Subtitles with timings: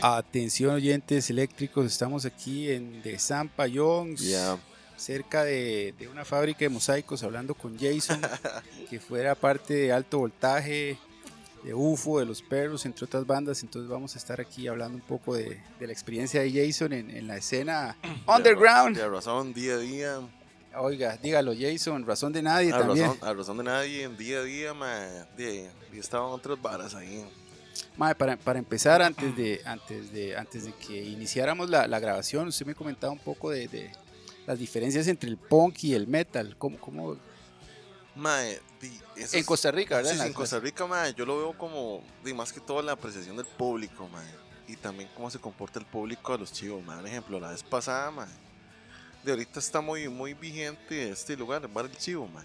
[0.00, 4.16] Atención oyentes eléctricos, estamos aquí en de San Payón,
[4.96, 8.20] cerca de, de una fábrica de mosaicos, hablando con Jason,
[8.90, 10.96] que fuera parte de alto voltaje,
[11.64, 13.62] de UFO, de los perros, entre otras bandas.
[13.64, 17.10] Entonces vamos a estar aquí hablando un poco de, de la experiencia de Jason en,
[17.10, 17.96] en la escena
[18.26, 18.96] underground.
[18.96, 20.20] De razón, día a día.
[20.76, 23.06] Oiga, dígalo Jason, razón de nadie A también.
[23.08, 24.94] razón, a razón de nadie, día a día, ma,
[25.36, 27.24] de, de estaban otras varas ahí.
[27.96, 32.48] Mae, para, para empezar, antes de, antes de, antes de que iniciáramos la, la grabación,
[32.48, 33.92] usted me comentaba un poco de, de
[34.46, 36.56] las diferencias entre el punk y el metal.
[36.58, 37.16] ¿Cómo, cómo?
[38.14, 40.14] Ma, di, eso En Costa Rica, ¿verdad?
[40.14, 43.36] Sí, En Costa Rica, ma, yo lo veo como, di, más que todo la apreciación
[43.36, 44.22] del público, ma,
[44.66, 46.96] y también cómo se comporta el público a los chivos, ma.
[46.96, 48.28] Por ejemplo, la vez pasada, ma,
[49.24, 52.44] de ahorita está muy, muy vigente este lugar, el Bar El Chivo, ma.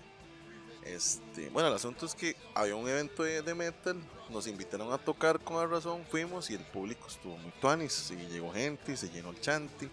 [0.86, 3.96] Este, bueno, el asunto es que había un evento de, de metal,
[4.34, 8.16] nos invitaron a tocar con la razón, fuimos y el público estuvo muy tuanis, y
[8.28, 9.90] llegó gente, se llenó el chanti.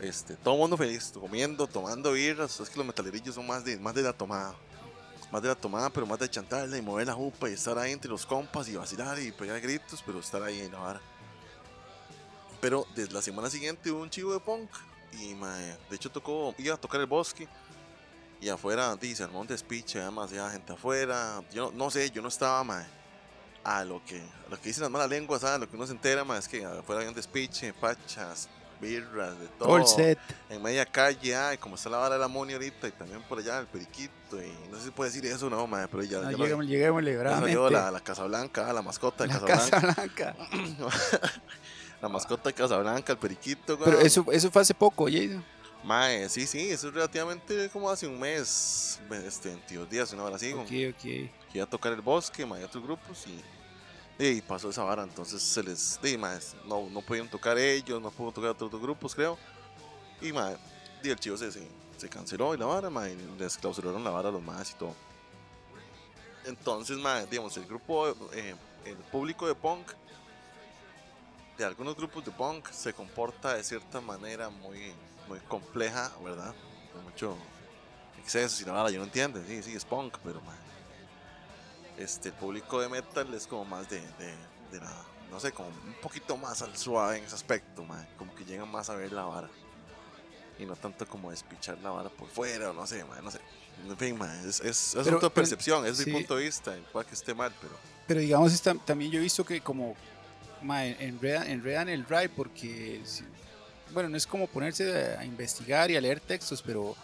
[0.00, 3.78] Este, todo el mundo feliz, comiendo, tomando birras, es que los metalerillos son más de,
[3.78, 4.54] más de la tomada
[5.34, 7.90] más de la tomada, pero más de chantarla y mover la jupa y estar ahí
[7.90, 11.00] entre los compas y vacilar y pegar gritos, pero estar ahí en la vara.
[12.60, 14.70] Pero desde la semana siguiente hubo un chivo de punk
[15.12, 17.48] y de hecho tocó, iba a tocar el bosque
[18.40, 21.42] y afuera dice armó un despiche, demasiada gente afuera.
[21.52, 22.86] Yo no sé, yo no estaba mae,
[23.64, 25.58] a lo que a lo que dicen las malas lenguas, ¿sabes?
[25.60, 28.48] lo que uno se entera mae, es que afuera había un despiche, pachas,
[28.80, 30.18] birras, de todo set.
[30.50, 33.38] en media calle, ay, como está la vara de la Moni ahorita, y también por
[33.38, 36.30] allá el periquito, y no sé si puede decir eso, no, madre, pero ya, No,
[36.30, 37.46] ya lleguémosle, ya bravamente.
[37.54, 40.36] salió la, la Casa Blanca, la mascota de La Casa Blanca,
[42.02, 44.06] la mascota de Casa Blanca, el periquito, Pero weón.
[44.06, 45.42] eso, eso fue hace poco, Jason.
[45.84, 50.36] Mae, sí, sí, eso es relativamente como hace un mes, este, 22 días, una hora
[50.36, 50.72] así, Ok, como ok.
[51.02, 53.38] que iba a tocar el bosque, mae, otros grupos, y,
[54.18, 58.10] y pasó esa vara, entonces se les, di, mae, no, no podían tocar ellos, no
[58.10, 59.36] pudo tocar otros grupos, creo,
[60.20, 60.56] y mae,
[61.02, 64.32] di, el chivo se, se, canceló y la vara, y les clausuraron la vara a
[64.32, 64.94] los más y todo.
[66.44, 68.54] Entonces, mae, digamos, el grupo, eh,
[68.84, 69.90] el público de punk,
[71.58, 74.92] de algunos grupos de punk, se comporta de cierta manera muy,
[75.26, 76.54] muy compleja, ¿verdad?
[76.94, 77.36] De mucho
[78.20, 80.63] exceso y la vara, yo no entiendo, sí, sí, es punk, pero mae,
[81.98, 84.34] este, el público de metal es como más de, de,
[84.72, 84.92] de la,
[85.30, 88.68] no sé, como un poquito más al suave en ese aspecto, mae, como que llegan
[88.70, 89.48] más a ver la vara.
[90.58, 93.40] Y no tanto como despichar la vara por fuera, o no sé, mae, no sé.
[93.88, 96.06] En fin, mae, es, es, es Pero- asunto de pero- percepción, es sí.
[96.06, 97.74] mi punto de vista, puede que esté mal, pero...
[98.06, 99.96] Pero digamos, también yo he visto que como
[100.62, 103.02] mae, enredan, enredan el ride porque,
[103.92, 106.94] bueno, no es como ponerse a investigar y a leer textos, pero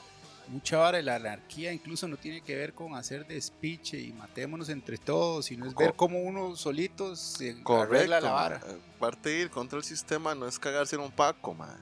[0.51, 4.69] mucha vara de la anarquía incluso no tiene que ver con hacer despiche y matémonos
[4.69, 8.61] entre todos, sino es Co- ver cómo uno solitos se arregla la vara.
[8.67, 11.79] Eh, Parte de ir contra el sistema no es cagarse en un paco, ma.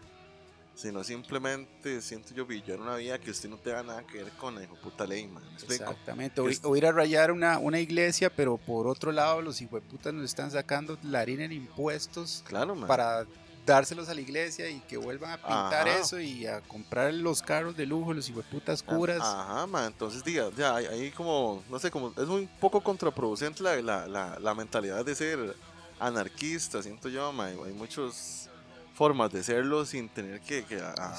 [0.75, 4.55] Sino simplemente, siento yo, billar una vida que usted no tenga nada que ver con
[4.55, 5.41] la hijo puta ley, ma.
[5.41, 5.83] ¿Me explico?
[5.83, 10.25] Exactamente, o, ir a rayar una, una iglesia, pero por otro lado los hijueputas nos
[10.25, 12.87] están sacando la harina en impuestos Claro, ma.
[12.87, 13.27] para
[13.69, 15.99] dárselos a la iglesia y que vuelvan a pintar Ajá.
[15.99, 19.21] eso y a comprar los carros de lujo, los hijueputas curas.
[19.23, 19.87] Ajá, ma.
[19.87, 24.07] Entonces, diga, ya, ahí- ahí como, no sé, como, es un poco contraproducente la, la,
[24.09, 25.55] la, la mentalidad de ser
[26.01, 27.47] anarquista, siento yo, ma.
[27.47, 28.49] Hay muchas
[28.95, 31.15] formas de serlo sin tener que, que a-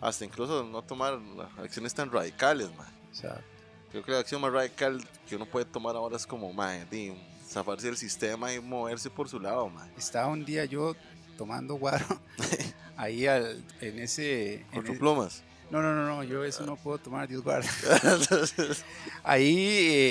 [0.00, 1.18] hasta incluso no tomar
[1.58, 2.86] acciones tan radicales, ma.
[3.10, 3.42] exacto.
[3.90, 6.52] Creo que la acción más radical que uno puede tomar ahora es como,
[6.90, 7.14] di,
[7.48, 9.88] zafarse del sistema y moverse por su lado, mae.
[9.96, 10.94] Estaba un día yo
[11.36, 12.06] tomando guaro
[12.96, 14.54] ahí al- en ese...
[14.54, 15.42] en Con sus e- plumas.
[15.70, 17.68] no, no, no, no, yo eso no puedo tomar, Dios guarda.
[19.24, 20.08] Ahí eh,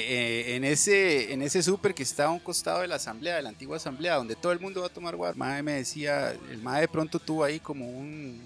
[0.52, 3.42] eh, en ese en ese súper que está a un costado de la asamblea, de
[3.42, 5.38] la antigua asamblea, donde todo el mundo va a tomar guaro.
[5.38, 8.42] Mae me decía, el mae de pronto tuvo ahí como un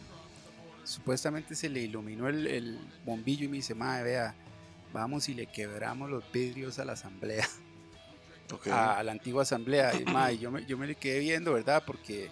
[0.84, 4.34] supuestamente se le iluminó el, el bombillo y me dice, mae, vea,
[4.94, 7.48] vamos y le quebramos los vidrios a la asamblea,
[8.72, 9.94] a la antigua asamblea.
[10.00, 11.84] Y mae, yo me, yo me le quedé viendo, ¿verdad?
[11.86, 12.30] Porque,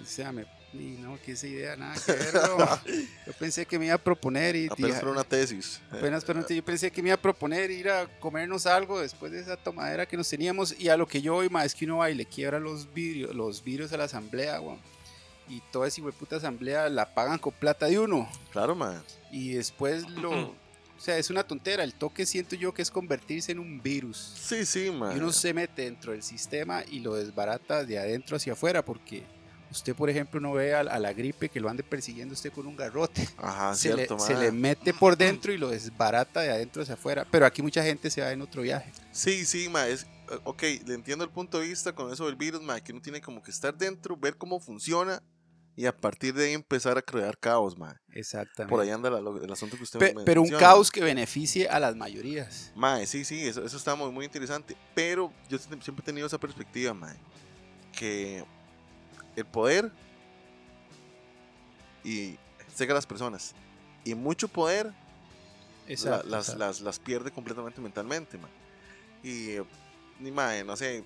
[0.00, 0.46] o sea, me,
[0.80, 2.34] y no, que esa idea nada que ver.
[3.26, 5.80] Yo pensé que me iba a proponer y Apenas por una tesis.
[5.90, 9.40] Apenas, pero yo pensé que me iba a proponer ir a comernos algo después de
[9.40, 10.78] esa tomadera que nos teníamos.
[10.78, 12.92] Y a lo que yo voy, ma, es que uno va y le quiebra los
[12.92, 14.80] vidrios, los vidrios a la asamblea, weón.
[15.48, 18.28] Y toda esa puta asamblea la pagan con plata de uno.
[18.50, 18.98] Claro, mae.
[19.30, 20.30] Y después lo.
[20.50, 21.84] O sea, es una tontera.
[21.84, 24.34] El toque siento yo que es convertirse en un virus.
[24.36, 25.14] Sí, sí, mae.
[25.14, 28.84] Y uno se mete dentro del sistema y lo desbarata de adentro hacia afuera.
[28.84, 29.24] Porque
[29.70, 32.66] usted, por ejemplo, no ve a, a la gripe que lo ande persiguiendo usted con
[32.66, 34.42] un garrote Ajá, se, le, cierto, se mae.
[34.44, 37.26] le mete por dentro y lo desbarata de adentro hacia afuera.
[37.30, 38.92] Pero aquí mucha gente se va en otro viaje.
[39.12, 39.92] Sí, sí, mae.
[39.92, 42.92] Es, eh, ok, le entiendo el punto de vista con eso del virus, mae, que
[42.92, 45.22] uno tiene como que estar dentro, ver cómo funciona
[45.78, 47.94] y a partir de ahí empezar a crear caos, mae.
[48.14, 48.70] Exactamente.
[48.70, 51.02] Por ahí anda la- lo- el asunto que usted Pe- me pero un caos que
[51.02, 52.72] beneficie a las mayorías.
[52.74, 54.74] Mae, sí, sí, eso, eso está muy, muy interesante.
[54.94, 57.14] Pero yo siempre he tenido esa perspectiva, mae.
[57.92, 58.42] Que
[59.36, 59.92] el poder
[62.04, 62.36] y
[62.74, 63.54] cega a las personas.
[64.04, 66.28] Y mucho poder la- Exacto.
[66.28, 66.58] las, exacto.
[66.58, 68.50] las, las pierde completamente mentalmente, mae.
[69.22, 69.64] Y, eh,
[70.20, 71.04] ni mae, no sé,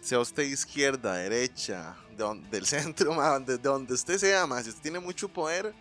[0.00, 4.98] sea usted izquierda, derecha, de don- del centro, de donde usted sea, si usted tiene
[5.00, 5.72] mucho poder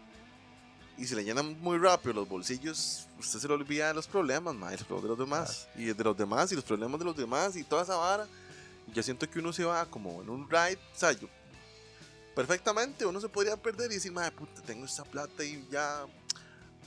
[0.98, 4.54] y se le llenan muy rápido los bolsillos, usted se le olvida de los problemas,
[4.54, 7.16] mae, los problemas de los demás, y de los demás, y los problemas de los
[7.18, 8.28] demás, y toda esa vara.
[8.94, 11.28] Yo siento que uno se va como en un ride, o sea, yo,
[12.36, 16.06] perfectamente uno se podría perder y decir, madre, puta, tengo esta plata y ya.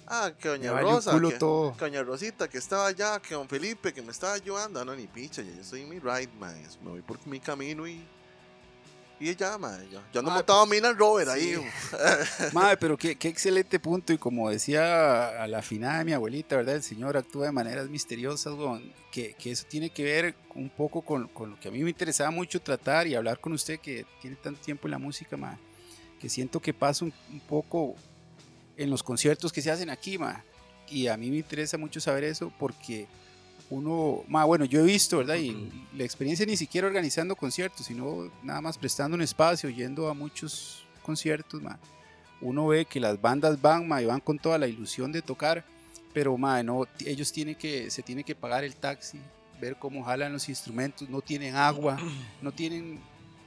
[0.07, 1.73] Ah, que doña Rosa, que, todo.
[1.77, 4.81] que doña Rosita que estaba allá, que don Felipe que me estaba ayudando.
[4.81, 6.55] Ah, no, ni picha, ya yo estoy en mi ride, man.
[6.83, 8.07] Me voy por mi camino y.
[9.21, 9.81] Y ya, man.
[9.91, 11.55] Yo, yo ando Ah, montado a Milan Rover ahí.
[11.55, 11.63] Sí.
[12.53, 14.13] Madre, pero qué, qué excelente punto.
[14.13, 16.75] Y como decía a la finada de mi abuelita, ¿verdad?
[16.77, 21.03] El Señor actúa de maneras misteriosas, weón, que, que eso tiene que ver un poco
[21.03, 24.05] con, con lo que a mí me interesaba mucho tratar y hablar con usted que
[24.21, 25.59] tiene tanto tiempo en la música, ma,
[26.21, 27.95] que siento que pasa un, un poco
[28.77, 30.45] en los conciertos que se hacen aquí, ma.
[30.89, 33.07] Y a mí me interesa mucho saber eso porque
[33.71, 35.37] uno, ma, bueno, yo he visto, ¿verdad?
[35.37, 40.15] Y la experiencia ni siquiera organizando conciertos, sino nada más prestando un espacio, yendo a
[40.15, 41.79] muchos conciertos, ma.
[42.41, 45.65] Uno ve que las bandas van, ma, y van con toda la ilusión de tocar,
[46.13, 49.19] pero, ma, no, ellos tienen que, se tiene que pagar el taxi,
[49.61, 51.99] ver cómo jalan los instrumentos, no tienen agua,
[52.43, 53.01] no tienen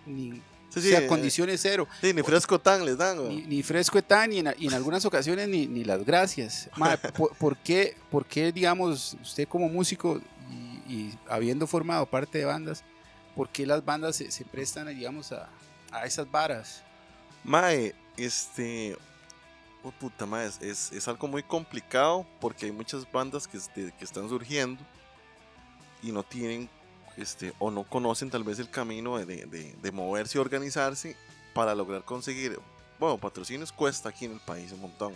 [0.05, 1.87] ni, Sí, o sí, sea, eh, condiciones cero.
[2.01, 3.27] Sí, ni fresco tan les dan.
[3.29, 6.69] Ni, ni fresco tan, ni en, y en algunas ocasiones ni, ni las gracias.
[6.75, 10.21] Mae, ¿por, por qué, por qué, digamos, usted como músico
[10.87, 12.83] y, y habiendo formado parte de bandas,
[13.35, 15.49] por qué las bandas se, se prestan, digamos, a,
[15.91, 16.83] a esas varas?
[17.43, 18.97] Mae, este.
[19.83, 23.93] Oh, puta mae, es, es, es algo muy complicado porque hay muchas bandas que, este,
[23.97, 24.83] que están surgiendo
[26.03, 26.69] y no tienen
[27.17, 31.15] este, o no conocen tal vez el camino de, de- de- moverse y organizarse
[31.53, 32.59] para lograr conseguir.
[32.99, 35.15] Bueno, patrocinios cuesta aquí en el país un montón,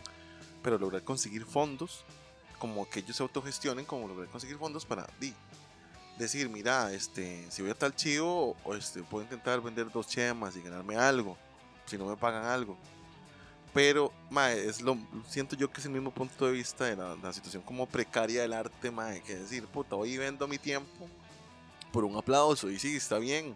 [0.63, 2.03] pero lograr conseguir fondos,
[2.59, 5.33] como que ellos se autogestionen, como lograr conseguir fondos para di,
[6.17, 10.55] decir, mira, este, si voy a tal chivo, o este, puedo intentar vender dos chemas
[10.55, 11.37] y ganarme algo
[11.85, 12.77] si no me pagan algo.
[13.73, 14.97] Pero, mae, es lo,
[15.29, 18.41] siento yo que es el mismo punto de vista de la, la situación como precaria
[18.41, 21.07] del arte, mae, que decir, puta, hoy vendo mi tiempo
[21.91, 23.55] por un aplauso y sí, está bien.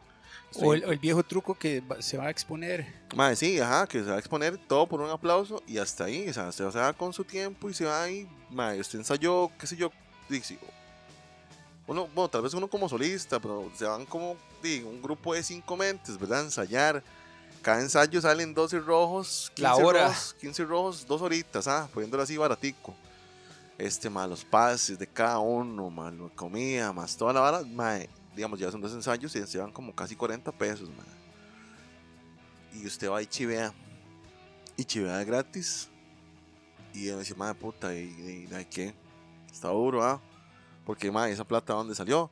[0.58, 2.86] O el, o el viejo truco que va- se va a exponer.
[3.16, 6.30] Mae, sí, ajá, que se va a exponer todo por un aplauso y hasta ahí,
[6.30, 9.68] o sea, se va con su tiempo y se va ahí, mae, usted ensayó, qué
[9.68, 9.92] sé yo,
[10.30, 10.58] di, sí,
[11.88, 15.44] uno, bueno, tal vez uno como solista, pero se van como, di, un grupo de
[15.44, 16.42] cinco mentes, ¿verdad?
[16.42, 17.04] Ensayar,
[17.62, 20.08] cada ensayo salen 12 rojos, 15 La hora.
[20.08, 22.96] rojos, 15 rojos, dos horitas, ah, poniéndolo así baratico.
[23.78, 28.10] Este, más los pases de cada uno, más la comida, más toda la vara, mae,
[28.36, 30.90] digamos, ya son dos ensayos y se van como casi 40 pesos,
[32.74, 33.74] y usted va y chivea.
[34.78, 35.90] Y chivea gratis.
[36.94, 38.94] Y uno dice madre puta y, y, y qué
[39.52, 40.21] está duro ah
[40.86, 42.30] porque madre esa plata dónde salió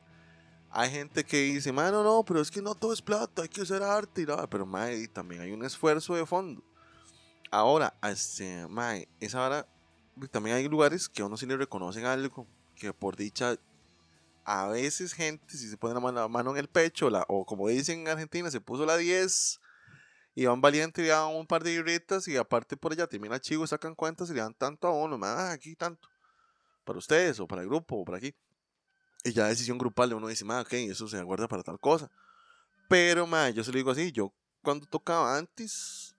[0.70, 3.48] hay gente que dice madre no no pero es que no todo es plata hay
[3.48, 4.46] que hacer arte y la-".
[4.48, 6.62] pero madre y también hay un esfuerzo de fondo.
[7.50, 9.66] Ahora este madre esa hora
[10.30, 13.56] también hay lugares que a uno sí le reconocen algo que por dicha
[14.44, 17.68] a veces gente si se pone la mano, mano en el pecho la, o como
[17.68, 19.60] dicen en Argentina se puso la 10
[20.34, 23.66] y van valiente le dan un par de birritas y aparte por allá termina chivo,
[23.66, 26.08] sacan cuentas y le dan tanto a uno, ah, aquí tanto,
[26.84, 28.34] para ustedes o para el grupo o para aquí.
[29.22, 32.10] Y ya decisión grupal de uno dice, ma, ok, eso se aguarda para tal cosa.
[32.88, 36.14] Pero, ma, yo se lo digo así, yo cuando tocaba antes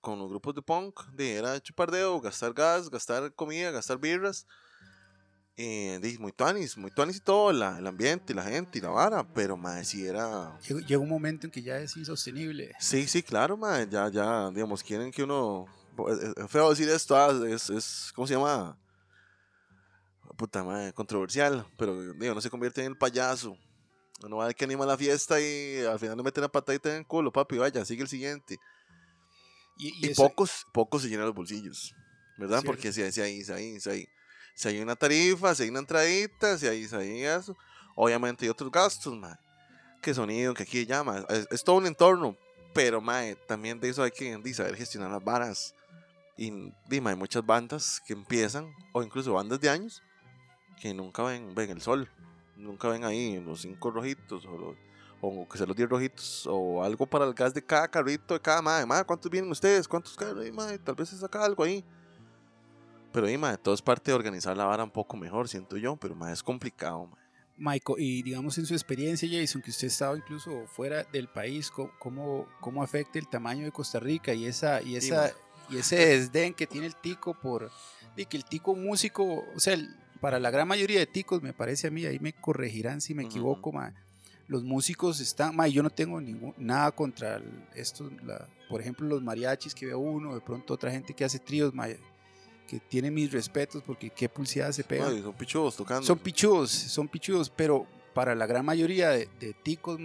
[0.00, 4.46] con los grupos de punk, de, era chupar dedo, gastar gas, gastar comida, gastar birras.
[5.60, 9.26] Eh, muy tuanis, muy tuanis y todo, la- el ambiente, la gente y la vara,
[9.34, 12.72] pero ma, si era Llega, llega un momento en que ya es insostenible.
[12.78, 15.66] Sí, sí, claro, ma, ya, ya, digamos, quieren que uno,
[16.10, 18.78] es, es- es feo decir esto, ah, es, es, ¿cómo se llama?
[20.36, 23.56] Puta madre, controversial, pero digo, no se convierte en el payaso.
[24.22, 26.90] Uno va a ver que anima la fiesta y al final le meten la patadita
[26.90, 28.60] en el culo, papi, vaya, sigue el siguiente.
[29.76, 31.96] Y, Y, y eso- pocos, pocos se llenan los bolsillos,
[32.36, 32.60] ¿verdad?
[32.60, 32.66] Cierto.
[32.66, 34.08] Porque si hay, si hay, si hay, si hay,
[34.58, 37.56] si hay una tarifa, si hay una entradita, si hay, si hay eso,
[37.94, 39.38] obviamente hay otros gastos, ma,
[40.02, 42.36] que sonido, que aquí y allá, ma, es, es todo un entorno,
[42.74, 45.76] pero ma, también de eso hay que di, saber gestionar las varas.
[46.36, 50.02] Y dime, hay muchas bandas que empiezan, o incluso bandas de años,
[50.82, 52.10] que nunca ven, ven el sol,
[52.56, 54.76] Nunca ven ahí los cinco rojitos o, los,
[55.20, 58.40] o que se los 10 rojitos o algo para el gas de cada carrito, de
[58.40, 58.84] cada madre.
[58.84, 59.86] Madre, ¿cuántos vienen ustedes?
[59.86, 60.44] ¿Cuántos carros?
[60.52, 61.84] Madre, tal vez se saca algo ahí.
[63.12, 65.96] Pero ahí, madre, todo es parte de organizar la vara un poco mejor, siento yo,
[65.96, 67.28] pero madre, es complicado, madre.
[67.56, 72.46] Michael, y digamos en su experiencia, Jason, que usted estaba incluso fuera del país, ¿cómo,
[72.60, 75.32] cómo afecta el tamaño de Costa Rica y, esa, y, esa,
[75.68, 77.70] y ese desdén que tiene el tico por
[78.18, 79.76] de que el tico músico, o sea,
[80.20, 83.22] para la gran mayoría de ticos, me parece a mí, ahí me corregirán si me
[83.24, 83.72] equivoco,
[84.48, 87.40] los músicos están, ma, yo no tengo ningún, nada contra
[87.76, 88.10] esto,
[88.68, 91.72] por ejemplo, los mariachis que veo uno, de pronto otra gente que hace tríos,
[92.68, 95.08] que tiene mis respetos porque qué pulseada se pega.
[95.08, 96.06] son pichudos tocando.
[96.06, 99.98] Son pichudos, son pichudos, pero para la gran mayoría de, ticos,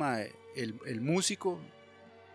[0.56, 1.60] el, el, músico,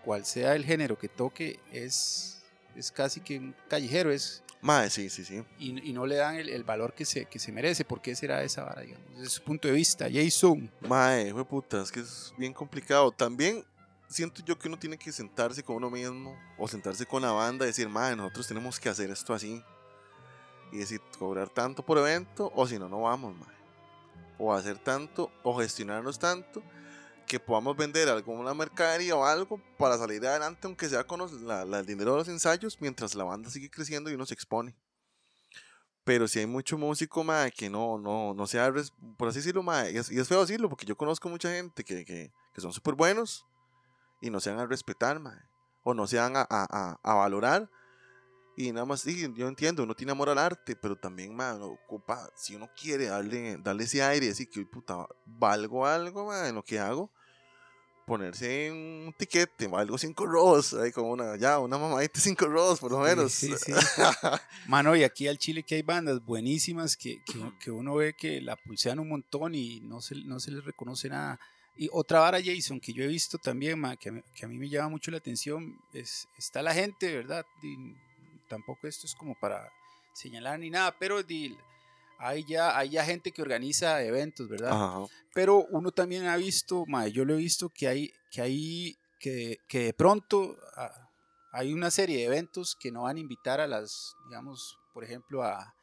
[0.05, 2.43] cual sea el género que toque, es,
[2.77, 4.43] es casi que un callejero, es...
[4.61, 5.43] Mae, sí, sí, sí.
[5.59, 7.85] Y, y no le dan el, el, valor que se, que se merece.
[7.85, 9.07] ¿Por qué será esa vara, digamos?
[9.15, 10.69] Desde su punto de vista, Jason.
[10.81, 13.13] Mae, fue puta, es que es bien complicado.
[13.13, 13.65] También
[14.09, 17.65] siento yo que uno tiene que sentarse con uno mismo o sentarse con la banda
[17.67, 19.63] y decir, mae, nosotros tenemos que hacer esto así
[20.73, 23.35] y decir, cobrar tanto por evento, o si no, no vamos,
[24.39, 26.63] O hacer tanto, o gestionarnos tanto,
[27.27, 32.13] que podamos vender alguna mercadería o algo para salir adelante, aunque sea con el dinero
[32.13, 34.75] de los ensayos, mientras la banda sigue creciendo y uno se expone.
[36.05, 38.73] Pero si hay mucho músico, madre, que no, no, no sea,
[39.19, 42.33] por así decirlo, madre, y, es, feo decirlo, porque yo conozco mucha gente que, que,
[42.55, 43.47] que son súper buenos
[44.23, 45.21] y no se van a respetar,
[45.85, 47.71] o no se van a, a, a valorar
[48.61, 52.29] y nada más, sí, yo entiendo, uno tiene amor al arte, pero también, man, ocupa,
[52.35, 56.65] si uno quiere darle, darle ese aire, decir que, puta, valgo algo, man, en lo
[56.65, 57.09] que hago,
[58.05, 62.91] ponerse un tiquete, algo cinco rojos, ahí como una, ya, una mamadita cinco rojos, por
[62.91, 63.31] lo menos.
[63.31, 63.71] Sí, sí,
[64.67, 68.41] Mano, y aquí al Chile que hay bandas buenísimas que, que, que, uno ve que
[68.41, 71.39] la pulsean un montón y no se, no se les reconoce nada.
[71.77, 74.59] Y otra vara, Jason, que yo he visto también, que, a mí, que a mí
[74.59, 77.47] me llama mucho la atención, es, está la gente, ¿verdad?
[78.49, 79.71] Tampoco esto es como para
[80.15, 81.21] señalar ni nada, pero
[82.19, 85.07] hay, ya, hay ya gente que organiza eventos, ¿verdad?
[85.35, 89.85] Pero uno también ha visto, yo lo he visto que hay, que hay, que, que
[89.85, 91.11] de pronto ah,
[91.53, 95.45] hay una serie de eventos que no van a invitar a las, digamos, por ejemplo,
[95.45, 95.75] a,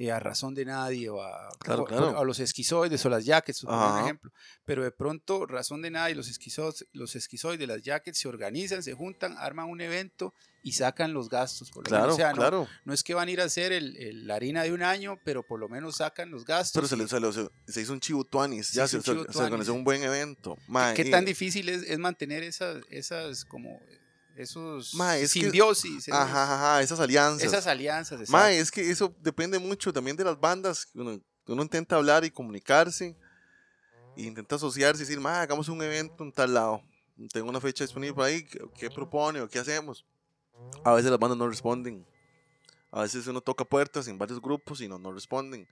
[0.00, 4.32] eh, a razón de nadie o a, a los esquizoides o las jackets, por ejemplo.
[4.64, 8.94] Pero de pronto, razón de nadie, los esquizoides, los esquizoides, las jackets se organizan, se
[8.94, 11.70] juntan, arman un evento y sacan los gastos.
[11.70, 12.66] Por claro, o claro.
[12.86, 15.42] No, es que van a ir a hacer el, la harina de un año, pero
[15.42, 16.88] por lo menos sacan los gastos.
[16.88, 20.56] Pero se, se, hizo un chibutuanis, ya se, organizó un buen evento.
[20.96, 23.78] ¿Qué, tan difícil es, es mantener esas, esas como
[24.36, 24.92] esos
[25.26, 26.08] simbiosis.
[26.08, 27.42] ajá, ajá, esas alianzas.
[27.42, 28.28] Esas alianzas.
[28.30, 30.88] Ma, es que eso depende mucho también de las bandas.
[30.94, 33.16] Uno, uno intenta hablar y comunicarse.
[34.16, 36.82] E intenta asociarse y decir, ma, hagamos un evento en tal lado.
[37.32, 38.46] Tengo una fecha disponible por ahí.
[38.78, 40.06] ¿Qué, propone o qué hacemos?
[40.84, 42.06] A veces las bandas no responden.
[42.90, 45.68] A veces uno toca puertas en varios grupos y no, no responden.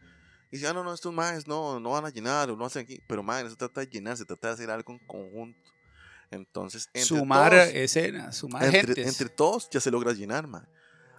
[0.50, 2.82] Y dice, ah, no, no, estos más no, no van a llenar o no hacen
[2.82, 3.00] aquí.
[3.08, 5.58] Pero, ma, no se trata de llenar, se trata de hacer algo en conjunto.
[6.30, 10.68] Entonces, entre sumar todos, escenas, sumar entre, entre, todos ya se logra llenar, man.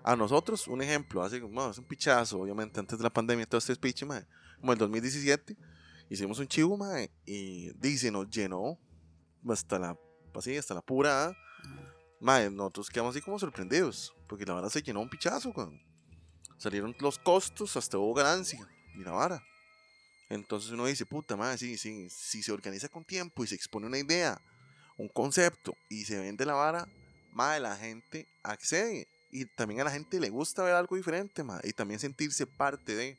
[0.04, 3.58] A nosotros, un ejemplo, hace, bueno, es un pichazo, obviamente, antes de la pandemia, todo
[3.58, 4.26] este speech, man,
[4.60, 5.58] como el 2017,
[6.10, 8.80] hicimos un chivo, man, y dice, nos llenó
[9.50, 9.98] hasta la,
[10.36, 11.36] así, hasta la pura,
[12.20, 15.82] man, nosotros quedamos así como sorprendidos, porque la verdad se llenó un pichazo, man.
[16.58, 18.60] salieron los costos, hasta hubo ganancia,
[18.96, 19.44] y la vara.
[20.30, 23.88] Entonces uno dice, puta madre, sí, sí, si se organiza con tiempo y se expone
[23.88, 24.40] una idea
[25.00, 26.88] un concepto y se vende la vara,
[27.32, 29.08] más la gente accede.
[29.32, 32.96] Y también a la gente le gusta ver algo diferente, ma, y también sentirse parte
[32.96, 33.18] de.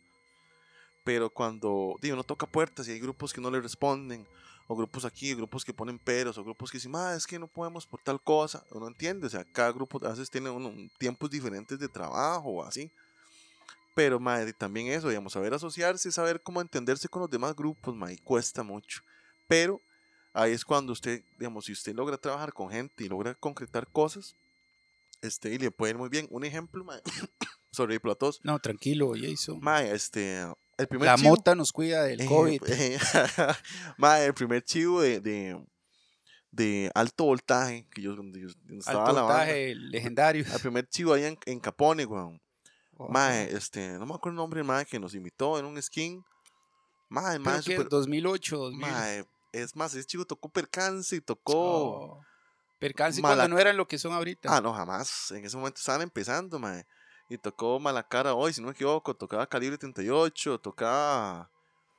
[1.05, 4.27] Pero cuando digo, uno toca puertas y hay grupos que no le responden,
[4.67, 7.49] o grupos aquí, grupos que ponen peros, o grupos que dicen, ma, es que no
[7.49, 10.51] podemos por tal cosa, uno entiende, o sea, cada grupo a veces tiene
[10.99, 12.91] tiempos diferentes de trabajo o así.
[13.95, 18.13] Pero, ma, también eso, digamos, saber asociarse, saber cómo entenderse con los demás grupos, ma,
[18.13, 19.01] y cuesta mucho.
[19.49, 19.81] Pero
[20.33, 24.37] ahí es cuando usted, digamos, si usted logra trabajar con gente y logra concretar cosas,
[25.23, 26.27] este, y le puede ir muy bien.
[26.31, 27.01] Un ejemplo, mae,
[27.73, 28.41] sobre platos.
[28.43, 29.59] No, tranquilo, Jason.
[29.61, 30.41] Mae, este,
[30.79, 32.63] el primer La mota nos cuida del COVID.
[33.99, 35.63] mae, el primer chivo de, de,
[36.51, 38.47] de alto voltaje que yo, donde
[38.79, 40.45] estaba alto voltaje legendario.
[40.53, 42.41] El primer chivo ahí en, en Capone, weón.
[43.09, 46.23] Mae, este, no me acuerdo el nombre, mae, que nos invitó en un skin.
[47.09, 48.81] Mae, mae, super, 2008, 2000.
[48.81, 51.53] Mae, es más, ese chico tocó percance y tocó.
[51.55, 52.21] Oh,
[52.79, 54.57] percance cuando no eran lo que son ahorita.
[54.57, 55.31] Ah, no, jamás.
[55.33, 56.87] En ese momento estaban empezando, mae.
[57.29, 59.15] Y tocó Malacara hoy, si no me equivoco.
[59.15, 61.51] Tocaba Calibre 38, tocaba.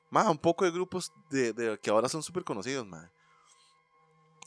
[0.10, 3.08] Más un poco de grupos de, de que ahora son súper conocidos, mae.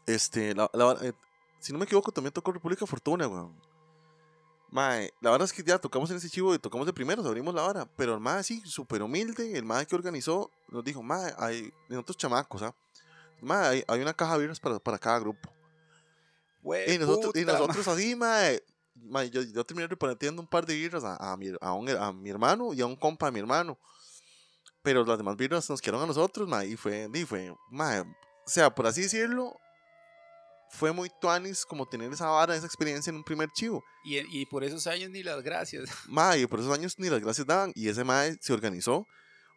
[0.06, 1.12] Este, la, la- eh,
[1.60, 3.58] si no me equivoco, también tocó República Fortuna, weón.
[4.70, 7.54] Mae, la verdad es que ya tocamos en ese chivo y tocamos de primeros, abrimos
[7.54, 7.86] la hora.
[7.96, 12.16] Pero el mae, sí, súper humilde, el mae que organizó, nos dijo, mae, hay nosotros
[12.16, 12.74] chamacos, ¿ah?
[13.40, 15.52] Mae, hay, hay una caja de birras para, para cada grupo.
[16.88, 18.62] Y nosotros, y Hueputa, nosotros así, mae,
[18.94, 22.12] mae, yo, yo terminé repartiendo un par de birras a, a, mi, a, un- a
[22.12, 23.78] mi hermano y a un compa de mi hermano.
[24.82, 28.06] Pero las demás birras nos quedaron a nosotros, mae, y fue, y fue, mae, o
[28.46, 29.56] sea, por así decirlo,
[30.70, 33.82] fue muy tuanis como tener esa vara, esa experiencia en un primer chivo.
[34.04, 35.88] Y, y por esos años ni las gracias.
[36.08, 37.72] Mae, y por esos años ni las gracias daban.
[37.74, 39.06] Y ese mae se organizó.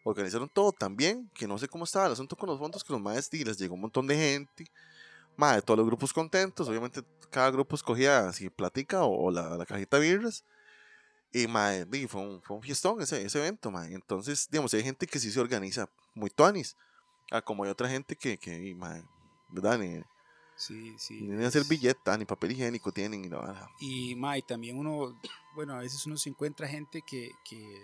[0.04, 2.92] Organizaron todo tan bien que no sé cómo estaba el asunto con los fondos que
[2.92, 4.66] los maes y les llegó un montón de gente.
[5.36, 6.68] Mae, todos los grupos contentos.
[6.68, 10.44] Obviamente cada grupo escogía si platica o, o la, la cajita de birras.
[11.32, 11.46] Y
[11.86, 13.92] di, fue, un, fue un fiestón ese, ese evento, mae.
[13.92, 16.76] Entonces, digamos, hay gente que sí se organiza muy tuanis.
[17.30, 19.04] Ah, como hay otra gente que, que y, mae,
[19.50, 19.78] ¿verdad?
[19.78, 20.02] Ni,
[20.56, 21.20] Sí, sí.
[21.20, 23.24] ni hacer billeta, ni papel higiénico tienen.
[23.24, 23.68] Y vara.
[23.78, 25.16] Y, ma, y también uno,
[25.54, 27.80] bueno, a veces uno se encuentra gente que, que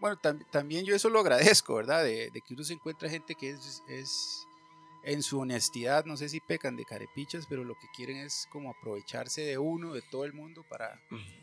[0.00, 2.02] bueno, tam- también yo eso lo agradezco, ¿verdad?
[2.04, 4.46] De, de que uno se encuentra gente que es, es,
[5.04, 8.70] en su honestidad, no sé si pecan de carepichas, pero lo que quieren es como
[8.70, 11.00] aprovecharse de uno, de todo el mundo, para,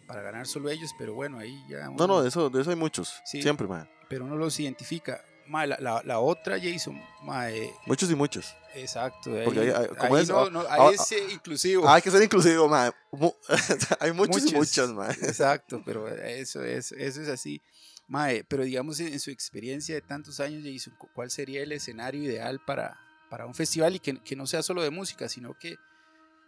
[0.07, 1.85] para ganar solo ellos, pero bueno, ahí ya...
[1.85, 3.13] No, uno- no, de eso, de eso hay muchos.
[3.25, 3.41] Sí.
[3.41, 3.89] Siempre, mae.
[4.09, 5.23] Pero uno los identifica.
[5.47, 8.53] Ma, la, la, la otra, Jason, ma, eh, Muchos y muchos.
[8.75, 11.25] exacto, ahí, ahí- ahí- como ahí es, no- ah, no, ah, ahí ah, es eh,
[11.31, 11.87] inclusivo.
[11.87, 12.67] Ah, hay que ser inclusivo.
[13.13, 13.31] Mu-
[14.01, 14.53] hay muchos, y Muchos.
[14.53, 15.11] muchas, mae.
[15.13, 17.61] Exacto, pero eso es, eso es así.
[18.07, 21.71] Mae, pero digamos en, en su experiencia de tantos años, Jason, cu- ¿cuál sería el
[21.73, 22.97] escenario ideal para,
[23.29, 25.77] para un festival y que, que no sea solo de música, sino que,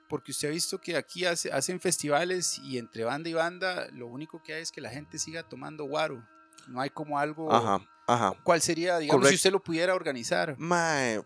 [0.07, 4.07] porque usted ha visto que aquí hace- hacen festivales y entre banda y banda, lo
[4.07, 6.25] único que hay es que la gente siga tomando guaro.
[6.67, 7.51] No hay como algo...
[7.51, 8.33] Ajá, ajá.
[8.43, 10.55] ¿Cuál sería, digamos, si usted lo pudiera organizar?
[10.57, 11.22] Mae,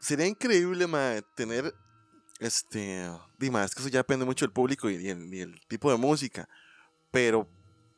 [0.00, 1.74] sería increíble, mae, tener,
[2.40, 5.40] este, di, mae, es que eso ya depende mucho del público y, y el, y
[5.40, 6.48] el tipo de música,
[7.10, 7.48] pero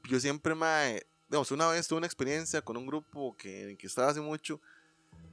[0.08, 1.02] yo siempre, mae,
[1.32, 4.60] digamos, una vez tuve una experiencia con un grupo que, que estaba hace mucho,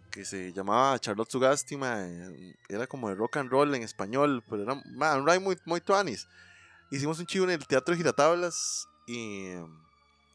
[0.10, 4.64] que se llamaba Charlotte Sugasti, mae, era como de rock and roll en español, pero
[4.64, 6.26] era, mae, un ride muy, muy tuanis.
[6.90, 9.50] Hicimos un chivo en el Teatro Giratablas y...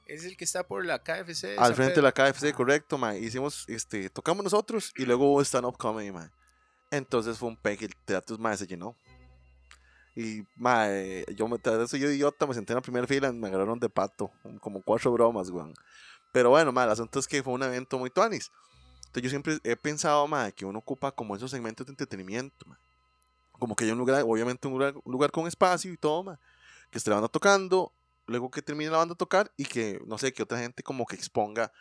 [0.07, 1.47] Es el que está por la KFC.
[1.47, 2.13] de Al San frente de la.
[2.13, 2.53] KFC, Ajá.
[2.53, 3.19] correcto, mae.
[3.19, 6.29] Hicimos, este, tocamos nosotros y luego hubo stand-up comedy, mae.
[6.91, 8.95] Entonces fue un pegue, el teatro, mae, se llenó.
[10.17, 13.49] Y, mae, yo me, tras eso yo idiota, me senté en la primera fila me
[13.49, 14.31] agarraron de pato.
[14.61, 15.75] Como cuatro bromas, weón.
[16.33, 18.51] Pero bueno, mae, el asunto es que fue un evento muy tuanis.
[19.07, 22.79] Entonces yo siempre he pensado, mae, que uno ocupa como esos segmentos de entretenimiento, mae.
[23.53, 26.37] Como que hay un lugar, obviamente un lugar, un lugar con espacio y todo, mae.
[26.91, 27.93] Que esté la banda tocando,
[28.27, 31.07] luego que termine la banda de tocar y que, no sé, que otra gente como
[31.07, 31.73] que exponga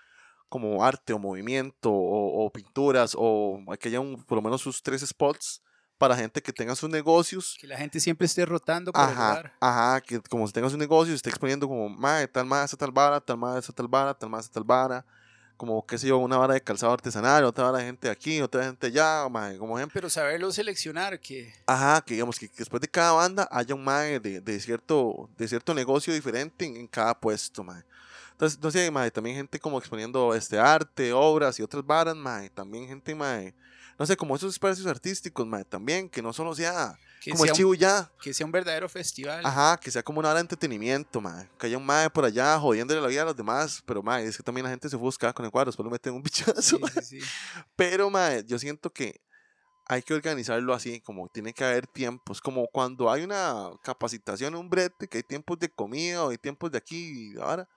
[0.49, 4.83] como arte o movimiento o, o pinturas o que haya un, por lo menos sus
[4.83, 5.63] tres spots
[6.03, 7.55] para gente que tenga sus negocios.
[7.61, 9.53] Que la gente siempre esté rotando por el Ajá, lugar.
[9.61, 13.21] ajá, que como tenga sus negocios, esté exponiendo como, mae, tal más esa tal vara,
[13.21, 15.05] tal más esa tal vara, tal más esa tal vara,
[15.55, 18.41] como, qué sé yo, una vara de calzado artesanal, otra vara de gente de aquí,
[18.41, 19.93] otra gente allá, mae, como ejemplo.
[19.93, 23.83] Pero saberlo seleccionar, que Ajá, que digamos que, que después de cada banda haya un
[23.85, 27.81] mae de, de cierto, de cierto negocio diferente en, en cada puesto, mae.
[28.33, 32.49] Entonces, no sé, mae, también gente como exponiendo este arte, obras y otras varas, mae.
[32.49, 33.53] También gente, mae,
[33.97, 37.49] no sé, como esos espacios artísticos, mae, también, que no solo sea que, como el
[37.49, 38.11] sea chivo ya.
[38.21, 39.45] que sea un verdadero festival.
[39.45, 41.47] Ajá, que sea como una hora de entretenimiento, mae.
[41.57, 43.81] Que haya un mae por allá jodiéndole la vida a los demás.
[43.85, 46.13] Pero, mae, es que también la gente se busca con el cuadro, después lo meten
[46.13, 46.61] un bichazo.
[46.61, 47.19] Sí, sí, sí.
[47.75, 49.21] Pero, mae, yo siento que
[49.85, 54.69] hay que organizarlo así, como tiene que haber tiempos, como cuando hay una capacitación, un
[54.69, 57.67] brete, que hay tiempos de comida hay tiempos de aquí y ahora.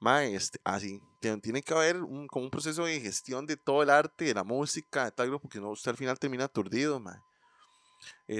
[0.00, 3.90] Mae, este, así, tiene, que haber un, como un proceso de gestión de todo el
[3.90, 7.18] arte, de la música, de tal grupo, porque no, usted al final termina aturdido, mae.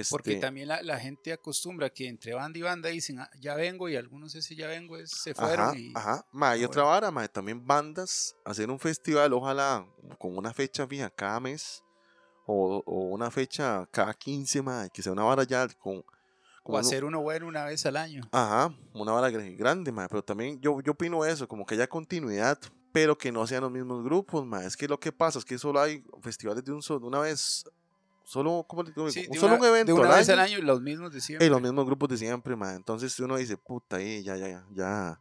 [0.09, 3.55] Porque Este, también la, la gente acostumbra que entre banda y banda dicen, "Ah, ya
[3.55, 5.67] vengo, y algunos ese ya vengo es, se fueron.
[5.67, 6.25] Ajá, y, ajá.
[6.31, 9.85] Ma, y otra vara, ma, también bandas, hacer un festival, ojalá
[10.17, 11.83] con una fecha fija cada mes
[12.45, 16.03] o, o una fecha cada 15, ma, que sea una vara ya con...
[16.61, 18.21] o como hacer uno bueno una vez al año.
[18.31, 22.57] Ajá, una gr- grande, ma, pero también yo, yo opino eso, como que haya continuidad,
[22.91, 24.63] pero que no sean los mismos grupos, ma.
[24.65, 27.63] Es que lo que pasa es que solo hay festivales de un solo, una vez,
[28.23, 29.09] solo, ¿cómo le digo?
[29.09, 30.55] Sí, un solo una, un evento de una al vez al año.
[30.57, 31.47] año, los mismos de siempre.
[31.47, 32.73] Y los mismos grupos de siempre, ma.
[32.75, 35.19] Entonces uno dice, puta, ahí, ya, ya, ya, ya.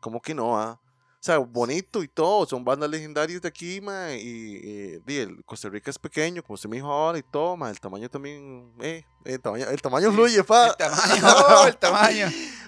[0.00, 0.80] ¿Cómo que no, ah?
[1.20, 5.44] O sea, bonito y todo, son bandas legendarias de aquí, ma, y, eh, di, el
[5.44, 8.72] Costa Rica es pequeño, como usted me dijo ahora y todo, ma, el tamaño también,
[8.80, 10.68] eh, el tamaño, el tamaño fluye, pa.
[10.70, 12.26] El tamaño, oh, el tamaño.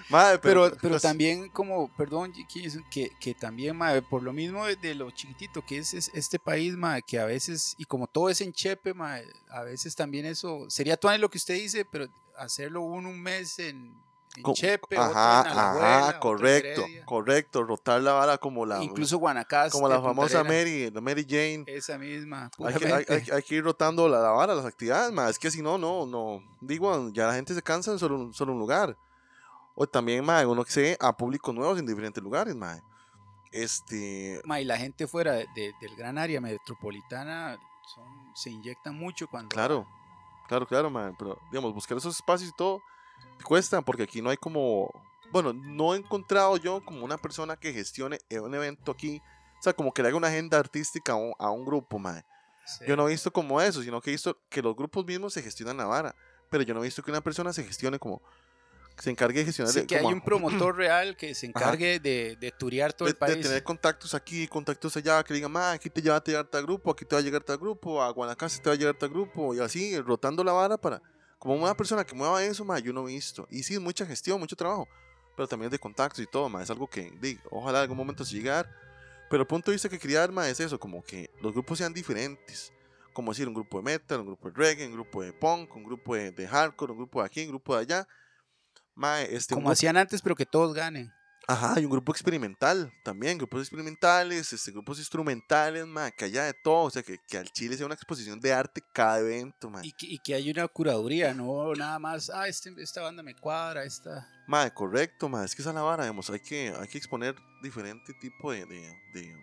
[0.09, 2.31] Mae, Pero, pero, pero pues, también como, perdón,
[2.91, 6.75] que, que también, mae, por lo mismo de, lo chiquitito que es, es este país,
[6.75, 10.69] mae, que a veces, y como todo es en Chepe, mae, a veces también eso,
[10.69, 13.95] sería todo lo que usted dice, pero hacerlo uno un mes en,
[14.53, 17.63] Chepe, otro en Ajá, Alajuela, ajá, otro en correcto, correcto.
[17.63, 21.63] Rotar la vara como la, incluso Guanacaste, como la famosa Mary, la Mary Jane.
[21.67, 23.13] esa misma, Hay que, hay, puramente.
[23.13, 25.29] hay- hay que ir rotando la, la vara, las actividades, más.
[25.31, 26.41] Es que si no, no, no.
[26.61, 28.97] Digo, ya la gente se cansa en solo, un- solo un lugar.
[29.75, 32.81] O también, más, uno que se a públicos nuevos en diferentes lugares, más.
[33.51, 34.41] Este.
[34.45, 37.57] Ma, y la gente fuera de- de- del gran área metropolitana
[37.93, 39.85] son- se inyectan mucho cuando Claro,
[40.47, 41.15] claro, claro, man.
[41.19, 42.81] Pero, digamos, buscar esos espacios y todo
[43.43, 44.89] cuesta, porque aquí no hay como.
[45.31, 49.21] Bueno, no he encontrado yo como una persona que gestione un evento aquí.
[49.59, 52.23] O sea, como que le haga una agenda artística a un, a un grupo, man.
[52.65, 55.33] se- Yo no he visto como eso, sino que he visto que los grupos mismos
[55.33, 56.15] se gestionan la vara.
[56.49, 58.21] Pero yo no he visto que una persona se gestione como.
[58.99, 59.73] Se encargue de gestionar.
[59.73, 63.17] Sí, que hay un promotor real que se encargue de, de turear todo de, el
[63.17, 63.37] país.
[63.37, 66.61] de tener contactos aquí, contactos allá, que digan, "Ma, aquí te lleva a llegar tal
[66.63, 69.09] grupo, aquí te va a llegar tal grupo, a Guanacaste te va a llegar tal
[69.09, 71.01] grupo, y así, rotando la vara para.
[71.43, 73.45] Como una persona que mueva eso, ma, yo no he visto.
[73.51, 74.87] Y sí, mucha gestión, mucho trabajo.
[75.35, 76.63] Pero también de contactos y todo, ma.
[76.63, 78.65] Es algo que, di, ojalá en algún momento se llegar.
[79.29, 81.79] Pero el punto de vista que quería dar, ma, es eso, como que los grupos
[81.79, 82.71] sean diferentes.
[83.11, 85.83] Como decir, un grupo de metal, un grupo de reggae, un grupo de punk, un
[85.83, 88.07] grupo de, de hardcore, un grupo de aquí, un grupo de allá.
[88.95, 91.11] Ma, este, como hacían antes, pero que todos ganen.
[91.45, 96.53] Ajá, hay un grupo experimental también, grupos experimentales, este, grupos instrumentales, ma, que haya de
[96.53, 99.81] todo, o sea, que, que al Chile sea una exposición de arte cada evento, ma.
[99.83, 103.35] Y que, y que hay una curaduría, no nada más, ah, este- esta banda me
[103.35, 104.25] cuadra, esta.
[104.47, 107.35] Ma, correcto, ma, es que esa es la vara, digamos, hay que, hay que exponer
[107.61, 109.35] diferente tipo de, de, de,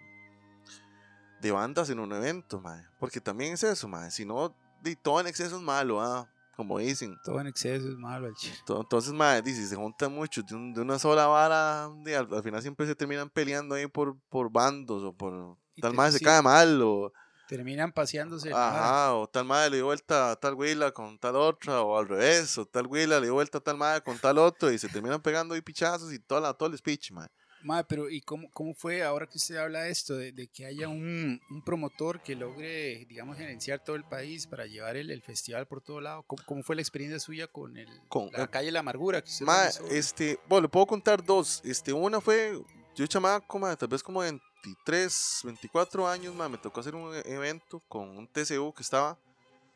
[1.43, 5.21] de bandas en un evento, ma, porque también es eso, ma, si no, de todo
[5.21, 6.27] en exceso es malo, ah,
[6.61, 7.17] como dicen.
[7.25, 8.27] Todo en exceso es malo.
[8.29, 8.57] al chile.
[8.67, 12.33] To- Entonces, madre, dice, se juntan muchos de, un- de una sola vara, de, al,
[12.33, 16.13] al final siempre se terminan peleando ahí por, por bandos o por Y tal madre
[16.13, 17.13] se cae mal o,
[17.49, 18.53] Terminan paseándose.
[18.53, 22.07] ajá, o tal madre le dio vuelta a tal huila con tal otra o al
[22.07, 24.89] revés, o tal huila le dio vuelta a tal madre con tal otro y se
[24.89, 27.33] terminan pegando ahí pichazos y toda la, todo el speech, madre.
[27.63, 30.65] Ma, pero ¿y cómo, cómo fue ahora que usted habla de esto, de, de que
[30.65, 35.21] haya un, un promotor que logre, digamos, gerenciar todo el país para llevar el, el
[35.23, 36.23] festival por todo lado?
[36.23, 39.23] ¿Cómo, cómo fue la experiencia suya con, el, Con- la calle La Amargura?
[39.23, 41.61] Que Ma, este, bueno, le puedo contar dos.
[41.65, 42.59] Este, una fue,
[42.97, 47.23] yo chamaco, ma, tal vez como 23, 24 años, ma, me tocó hacer un e-
[47.27, 49.19] evento con un TCU que estaba,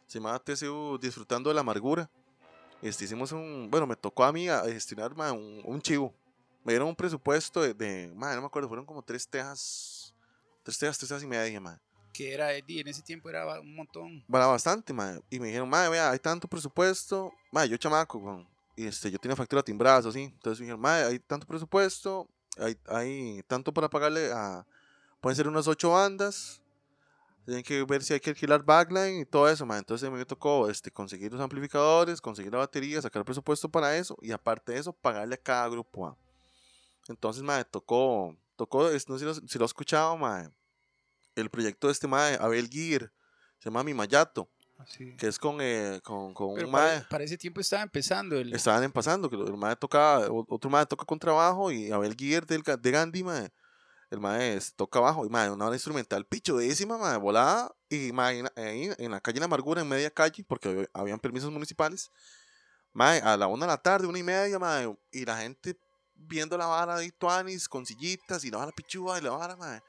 [0.07, 2.11] se llamaba TCU Disfrutando de la Amargura.
[2.83, 6.15] Este, hicimos un, bueno, me tocó a mí a gestionar, ma, un, un chivo.
[6.65, 10.15] Me dieron un presupuesto de, de ma, no me acuerdo, fueron como tres tejas,
[10.63, 11.79] tres tejas, tres tejas y media, ma.
[12.13, 14.25] que era, y en ese tiempo era un montón.
[14.27, 15.21] Bueno, bastante, ma.
[15.29, 17.33] Y me dijeron, ma, vea, hay tanto presupuesto.
[17.53, 20.23] Ma, yo chamaco, weón, Y este, yo tenía factura timbradas, así.
[20.23, 22.29] Entonces me dijeron, ma, hay tanto presupuesto.
[22.57, 24.65] Hay, hay tanto para pagarle a.
[25.21, 26.63] Pueden ser unas ocho bandas.
[27.45, 29.77] Tienen que ver si hay que alquilar backline y todo eso, ma.
[29.77, 34.17] Entonces me tocó este, conseguir los amplificadores, conseguir la batería, sacar presupuesto para eso.
[34.23, 36.17] Y aparte de eso, pagarle a cada grupo, ma.
[37.09, 38.37] Entonces, ma, tocó.
[38.57, 40.51] Tocó, es- no sé si lo, si lo has escuchado, ma.
[41.35, 43.13] El proyecto de este, ma, Abel Gear.
[43.59, 45.17] Se llama Mi Mayato Así.
[45.17, 47.01] que es con, eh, con, con Pero un para, mae.
[47.09, 48.53] para ese tiempo estaba empezando el...
[48.53, 52.63] Estaban pasando, que el mae toca, otro mae toca con trabajo y Abel Guier del,
[52.63, 53.51] de Gandhi, mae,
[54.11, 58.41] el mae es- toca abajo y mae, una hora instrumental pichudísima, mae, volada y mae,
[58.41, 62.11] en- ahí en la calle La Amargura, en media calle, porque hab- habían permisos municipales,
[62.93, 65.79] mae, a la una de la tarde, una y media, mae, y la gente
[66.17, 69.83] viendo la vara de Tuanis con sillitas y la vara pichuda y la vara, mae.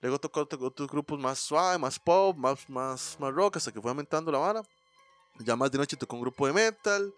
[0.00, 3.80] Luego tocó otro- otros grupos más suave, más pop, más, más, más rock, hasta que
[3.80, 4.62] fue aumentando la vara.
[5.38, 7.12] Ya más de noche tocó un grupo de metal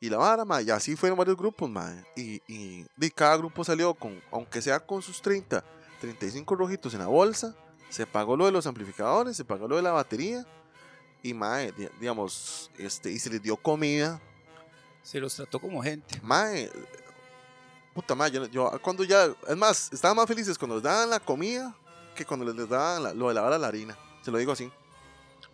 [0.00, 1.94] y la vara, ma, y así fueron varios grupos, ma.
[2.16, 5.64] Y, y, y cada grupo salió con, aunque sea con sus 30,
[6.00, 7.54] 35 rojitos en la bolsa,
[7.88, 10.44] se pagó lo de los amplificadores, se pagó lo de la batería
[11.22, 14.20] y, ma, di- digamos, este, y se les dio comida,
[15.02, 16.20] Se los trató como gente.
[16.22, 16.50] ma.
[17.96, 21.18] Puta ma, yo, yo cuando ya, es más, estaban más felices cuando les daban la
[21.18, 21.74] comida
[22.14, 23.96] que cuando les daban la- lo de la vara la harina.
[24.22, 24.70] Se lo digo así.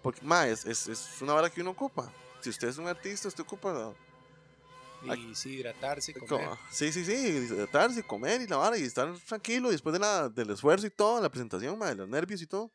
[0.02, 2.12] Porque, ma, es, es, es una vara que uno ocupa.
[2.40, 3.94] Si usted es un artista, usted ocupa
[5.05, 6.48] Y sí, hidratarse, comer.
[6.48, 10.00] Co- Sí, sí, sí, hidratarse, comer y la vara y estar tranquilo y después de
[10.00, 12.72] la, del esfuerzo y todo, la presentación, ma, de los nervios y todo.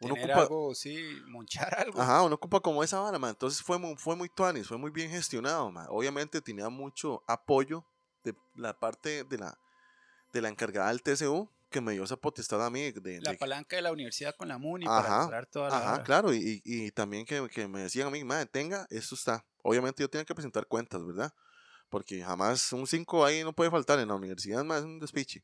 [0.00, 2.00] Uno Tener ocupa, algo, sí, monchar algo.
[2.02, 3.30] ajá, uno ocupa como esa vara, ma.
[3.30, 5.86] Entonces fue muy, fue muy tuanis, fue muy bien gestionado, ma.
[5.90, 7.84] Obviamente tenía mucho apoyo
[8.24, 9.58] de la parte de la,
[10.32, 13.38] de la encargada del TCU que me dio esa potestad a mí de, La de-
[13.38, 16.60] palanca de la universidad con la MUNI Ajá, para lograr toda la Ajá, claro, y,
[16.64, 19.44] y- y también que, que me decían a mí, madre, tenga, esto está.
[19.62, 21.32] Obviamente yo tenía que presentar cuentas, ¿verdad?
[21.88, 25.42] Porque jamás un 5 ahí no puede faltar en la universidad, más un despiche.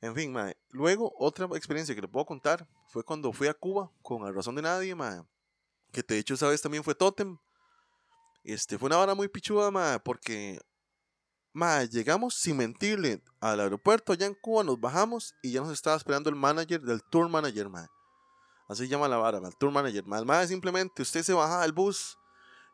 [0.00, 0.56] En fin, mae.
[0.70, 4.54] Luego, otra experiencia que le puedo contar fue cuando fui a Cuba con A Razón
[4.54, 5.22] de Nadie, mae.
[5.90, 7.36] Que de hecho esa vez también fue Totem.
[8.44, 10.60] Este, fue una vara muy pichuda, mae, porque
[11.58, 15.96] mae, llegamos sin mentirle al aeropuerto allá en Cuba, nos bajamos y ya nos estaba
[15.96, 17.86] esperando el manager del tour manager, mae.
[18.68, 20.04] Así llama la vara, el tour manager.
[20.06, 22.16] Mae, el mae simplemente usted se baja del bus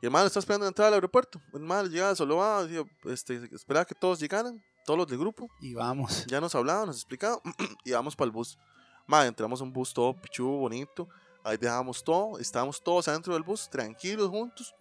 [0.03, 1.41] y el mae está esperando entrar al aeropuerto.
[1.53, 2.67] El mae llegaba, solo va,
[3.05, 5.49] este, esperaba que todos llegaran, todos los del grupo.
[5.61, 6.27] Y vamos.
[6.27, 7.41] Ya nos hablaba, nos explicaba
[7.85, 8.59] y vamos para el bus.
[9.07, 11.09] Mae, entramos a un bus todo pichudo, bonito.
[11.45, 14.75] Ahí dejamos todo, estábamos todos adentro del bus, tranquilos juntos.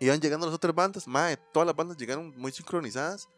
[0.00, 3.28] Iban llegando las otras bandas, mae, todas las bandas llegaron muy sincronizadas.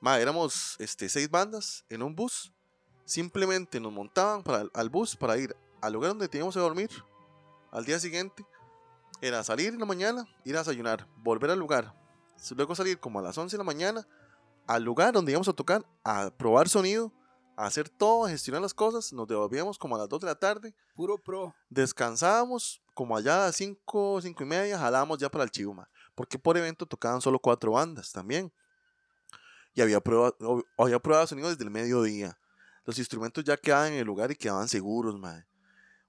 [0.00, 2.52] Mae, éramos este, seis bandas en un bus.
[3.04, 6.90] Simplemente nos montaban para, al bus para ir al lugar donde teníamos que dormir.
[7.70, 8.46] Al día siguiente
[9.20, 11.94] era salir en la mañana, ir a desayunar, volver al lugar.
[12.56, 14.06] Luego salir como a las 11 de la mañana
[14.68, 17.10] al lugar donde íbamos a tocar, a probar sonido,
[17.56, 19.12] a hacer todo, a gestionar las cosas.
[19.12, 20.74] Nos devolvíamos como a las 2 de la tarde.
[20.94, 21.54] Puro pro.
[21.70, 25.88] Descansábamos como allá a las 5, 5 y media, jalábamos ya para el Chivuma.
[26.16, 28.52] Porque por evento tocaban solo cuatro bandas también.
[29.72, 30.34] Y había prueba,
[30.76, 32.36] había prueba de sonido desde el mediodía.
[32.84, 35.46] Los instrumentos ya quedaban en el lugar y quedaban seguros, madre.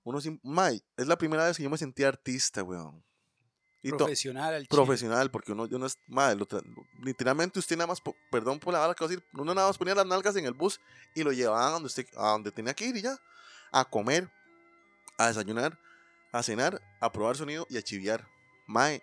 [0.04, 3.04] Uno, mae, es la primera vez que yo me sentí artista, weón.
[3.84, 6.44] Y profesional al Profesional, porque uno, no es, madre,
[7.04, 9.78] literalmente usted nada más, perdón por la bala que voy a decir, uno nada más
[9.78, 10.80] ponía las nalgas en el bus
[11.14, 13.16] y lo llevaban a donde, usted, a donde tenía que ir y ya,
[13.72, 14.32] a comer,
[15.20, 15.78] a desayunar,
[16.32, 18.28] a cenar, a probar sonido y a chiviar.
[18.68, 19.02] Mae,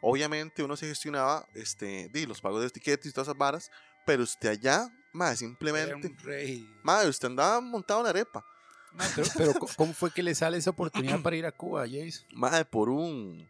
[0.00, 3.70] obviamente uno se gestionaba este, di, los pagos de etiquetas y todas esas varas,
[4.04, 6.14] pero usted allá, mae, simplemente,
[6.82, 8.44] mae, usted andaba montado en la arepa.
[9.36, 12.26] pero, ¿cómo fue que le sale esa oportunidad para ir a Cuba, Jason?
[12.34, 13.48] Mae, por un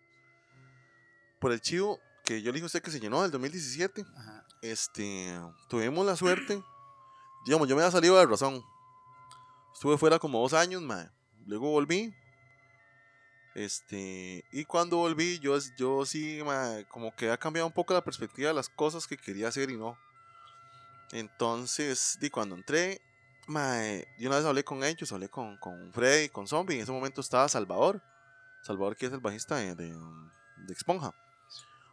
[1.38, 4.04] por el chivo que yo le dije a usted que se llenó del 2017,
[4.62, 6.62] este, tuvimos la suerte,
[7.46, 8.62] digamos, yo me había salido de razón.
[9.72, 11.08] Estuve fuera como dos años, mae.
[11.46, 12.12] Luego volví.
[13.58, 18.04] Este, y cuando volví, yo, yo sí, mae, como que ha cambiado un poco la
[18.04, 19.98] perspectiva de las cosas que quería hacer y no.
[21.10, 23.00] Entonces, di, cuando entré,
[23.48, 26.76] mae, yo una vez hablé con ellos, hablé con, con Freddy, con Zombie.
[26.76, 28.00] En ese momento estaba Salvador.
[28.62, 31.12] Salvador, que es el bajista de, de, de Exponja.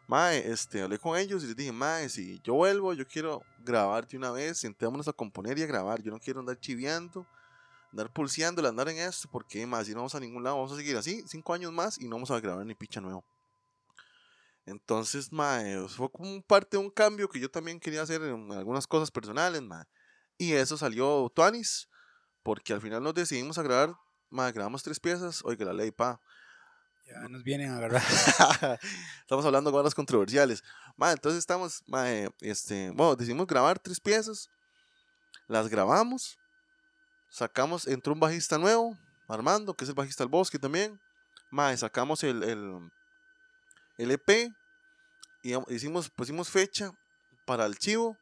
[0.06, 4.16] Mae, este, hablé con ellos y les dije, Mae, si yo vuelvo, yo quiero grabarte
[4.16, 6.00] una vez, sentémonos a componer y a grabar.
[6.04, 7.26] Yo no quiero andar chiviando,
[7.96, 10.76] andar pulseando, andar en esto, porque más, si no vamos a ningún lado, vamos a
[10.76, 13.24] seguir así, cinco años más y no vamos a grabar ni picha nuevo.
[14.66, 18.86] Entonces, mae, fue como parte de un cambio que yo también quería hacer en algunas
[18.86, 19.86] cosas personales, mae.
[20.38, 21.88] Y eso salió Tuanis,
[22.44, 23.96] porque al final nos decidimos a grabar,
[24.30, 26.20] mae, grabamos tres piezas, oiga, la ley, pa
[27.06, 28.02] ya nos vienen a agarrar.
[29.22, 30.64] estamos hablando de cosas controversiales.
[30.98, 31.84] entonces estamos,
[32.42, 34.50] este, bueno, decidimos grabar tres piezas.
[35.48, 36.40] Las grabamos.
[37.36, 40.98] Sacamos, entró un bajista nuevo, Armando, que es el bajista del bosque también.
[41.52, 42.90] Ma, sacamos el, el,
[43.98, 44.54] el EP.
[45.44, 46.94] Y hicimos, pusimos fecha
[47.46, 48.16] para el chivo.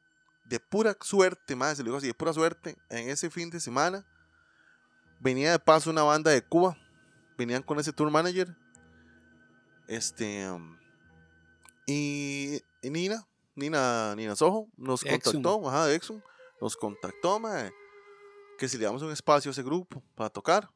[0.45, 2.75] De pura suerte, más se lo digo así, de pura suerte.
[2.89, 4.03] En ese fin de semana
[5.19, 6.75] venía de paso una banda de Cuba.
[7.37, 8.57] Venían con ese tour manager
[9.87, 10.49] este.
[11.85, 16.23] Y, Nina, Nina, Nina Sojo, nos contactó, ajá, de Exxon,
[16.59, 17.39] nos contactó,
[18.57, 20.69] que si le damos un espacio a ese grupo para tocar.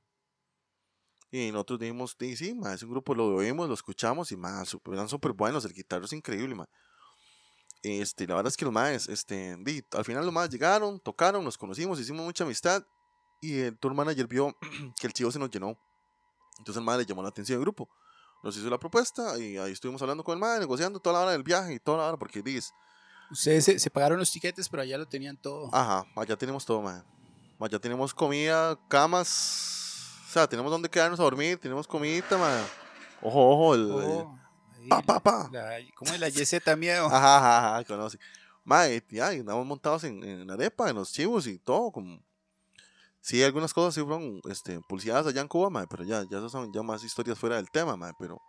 [1.32, 5.34] Y nosotros dijimos, sí, sí ese grupo lo oímos, lo escuchamos y más, eran súper
[5.34, 6.56] buenos, el guitarro es increíble,
[7.84, 9.58] Este, la verdad es que los más, este,
[9.92, 12.82] al final los más llegaron, tocaron, nos conocimos, hicimos mucha amistad
[13.42, 14.56] y el tour manager vio
[15.00, 15.78] que el chivo se nos llenó.
[16.60, 17.90] Entonces el le llamó la atención al grupo
[18.44, 21.32] nos hizo la propuesta y ahí estuvimos hablando con el madre, negociando toda la hora
[21.32, 22.72] del viaje y toda la hora, porque dice.
[23.30, 25.70] Ustedes se, pagaron los tiquetes, pero allá lo tenían todo.
[25.74, 27.04] Ajá, allá tenemos todo, madre.
[27.60, 32.64] Allá tenemos comida, camas, o sea, tenemos donde quedarnos a dormir, tenemos comidita, madre.
[33.22, 34.88] Ojo, ojo, el.
[34.90, 35.50] pa, pa, pa.
[35.96, 37.06] ¿Cómo es la yeseta miedo?
[37.12, 38.20] Ajá, ajá, ajá, conoce.
[38.64, 42.20] Madre, ya, andamos montados en, en arepa, en los chivos y todo, como
[43.28, 46.82] Sí, algunas cosas sí fueron este, pulseadas allá en Cuba, pero ya, ya son ya
[46.82, 48.42] más historias fuera del tema, pero...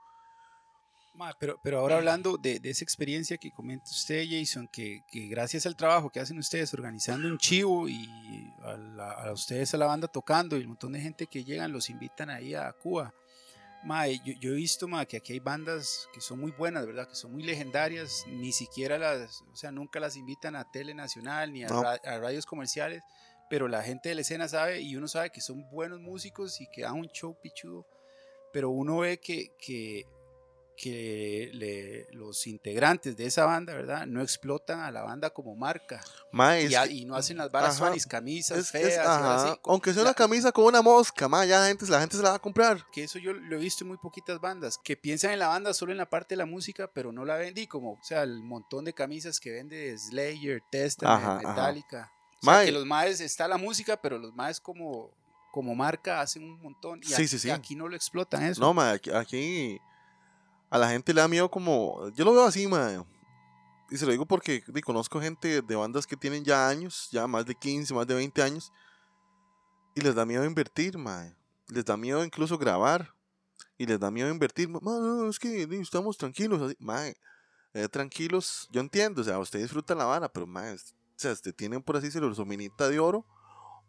[1.38, 5.66] pero, pero ahora hablando de, de, esa experiencia que comenta usted, Jason, que, que, gracias
[5.66, 8.08] al trabajo que hacen ustedes organizando un chivo y
[8.62, 11.90] a, a, ustedes a la banda tocando y un montón de gente que llegan, los
[11.90, 13.12] invitan ahí a Cuba.
[14.24, 17.08] yo, yo, he visto ma, que aquí hay bandas que son muy buenas, ¿verdad?
[17.08, 21.52] Que son muy legendarias, ni siquiera las, o sea, nunca las invitan a Tele Nacional
[21.52, 23.02] ni a, a radios comerciales
[23.48, 26.66] pero la gente de la escena sabe y uno sabe que son buenos músicos y
[26.66, 27.86] que dan un show pichudo,
[28.52, 30.04] pero uno ve que, que,
[30.80, 34.06] que le- los integrantes de esa banda, ¿verdad?
[34.06, 36.00] No explotan a la banda como marca.
[36.30, 37.78] Mae, Y, es a- que- y no hacen las varas ajá.
[37.78, 39.06] suanis, camisas es- es- feas.
[39.06, 39.60] ajá, así.
[39.64, 42.22] Aunque sea La- una camisa con una mosca, mae, ya la gente, la gente se
[42.22, 42.84] la va a comprar.
[42.92, 45.74] que eso yo lo he visto en muy poquitas bandas, que piensan en la banda
[45.74, 48.40] solo en la parte de la música, pero no la vendí, como, o sea, el
[48.42, 51.48] montón de camisas que vende Slayer, Testament, Ajá, ajá.
[51.48, 52.12] Metallica.
[52.40, 52.66] O sea, Mae.
[52.66, 55.10] que los maes, está la música, pero los maes como,
[55.50, 57.00] como marca hacen un montón.
[57.02, 57.50] Y Sí, aquí, sí, sí.
[57.50, 58.60] aquí no lo explotan eso.
[58.60, 59.80] No, aquí, aquí
[60.70, 62.08] a la gente le da miedo como...
[62.10, 63.02] Yo lo veo así, mae.
[63.90, 67.46] Y se lo digo porque conozco gente de bandas que tienen ya años, ya más
[67.46, 68.70] de 15, más de 20 años,
[69.94, 71.34] y les da miedo invertir, mae.
[71.68, 73.14] Les da miedo incluso grabar.
[73.76, 74.68] Y les da miedo invertir.
[74.68, 76.60] "Ma, no, es que estamos tranquilos.
[76.60, 76.76] Así.
[76.80, 77.16] Mae,
[77.74, 78.68] eh, tranquilos.
[78.72, 81.96] Yo entiendo, o sea, usted disfruta la vara, pero es- o sea, usted tiene por
[81.96, 83.24] así decirlo su minita de oro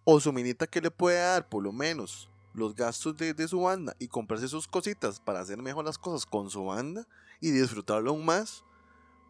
[0.04, 3.62] o su minita que le puede dar por lo menos los gastos de, de su
[3.62, 7.08] banda y comprarse sus cositas para hacer mejor las cosas con su banda
[7.40, 8.64] y disfrutarlo aún más,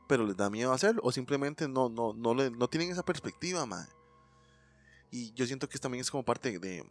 [0.08, 3.65] pero les da miedo hacerlo o simplemente no, no, no, le- no tienen esa perspectiva,
[3.65, 3.88] mae.
[5.12, 6.84] Y yo siento que también es como parte de,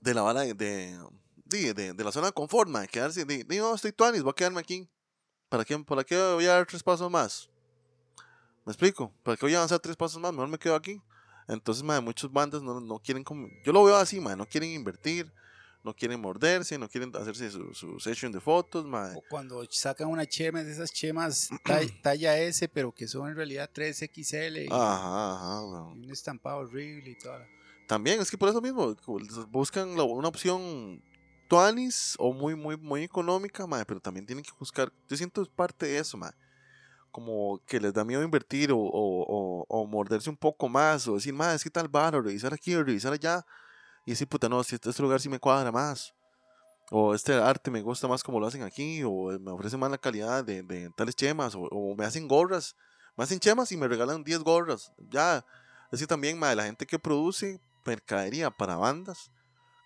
[0.00, 0.98] de la vara de, de,
[1.46, 4.30] de, de- de la zona de confort, mae, quedarse, de, de, no, estoy tuanis, voy
[4.30, 4.88] a quedarme aquí.
[5.48, 7.50] ¿Para qué, ¿Para qué voy a dar tres pasos más?
[8.64, 9.12] ¿Me explico?
[9.22, 10.32] ¿Para qué voy a avanzar tres pasos más?
[10.32, 11.00] Mejor me quedo aquí.
[11.48, 13.48] Entonces, mae, muchas bandas no, no quieren como...
[13.64, 15.30] Yo lo veo así, mae, no quieren invertir,
[15.84, 19.16] no quieren morderse, no quieren hacerse su, su session de fotos, mae.
[19.16, 23.36] O cuando sacan una chema de esas chemas talla, talla S, pero que son en
[23.36, 25.98] realidad 3XL y, Ajá, ajá, weón.
[26.02, 27.48] y un estampado horrible y toda la-
[27.88, 28.94] También, es que por eso mismo,
[29.50, 31.02] buscan la- una opción
[31.48, 35.48] tuanis o muy, muy, muy económica, mae, pero también tienen que buscar, yo siento es
[35.48, 36.32] parte de eso, mae.
[37.10, 38.86] Como que les da miedo invertir o, o,
[39.28, 42.54] o, o morderse un poco más, o decir, mae, es que tal bar, o revisar
[42.54, 43.44] aquí, o revisar allá,
[44.04, 46.14] y decir, puta, no, si este, este lugar sí me cuadra más,
[46.90, 49.98] o este arte me gusta más como lo hacen aquí, o me ofrece más la
[49.98, 52.76] calidad de, de tales chemas, o, me hacen gorras,
[53.16, 55.44] me hacen chemas y me regalan 10 gorras, ya,
[55.90, 59.30] es que también, mae, la gente que produce mercadería para bandas,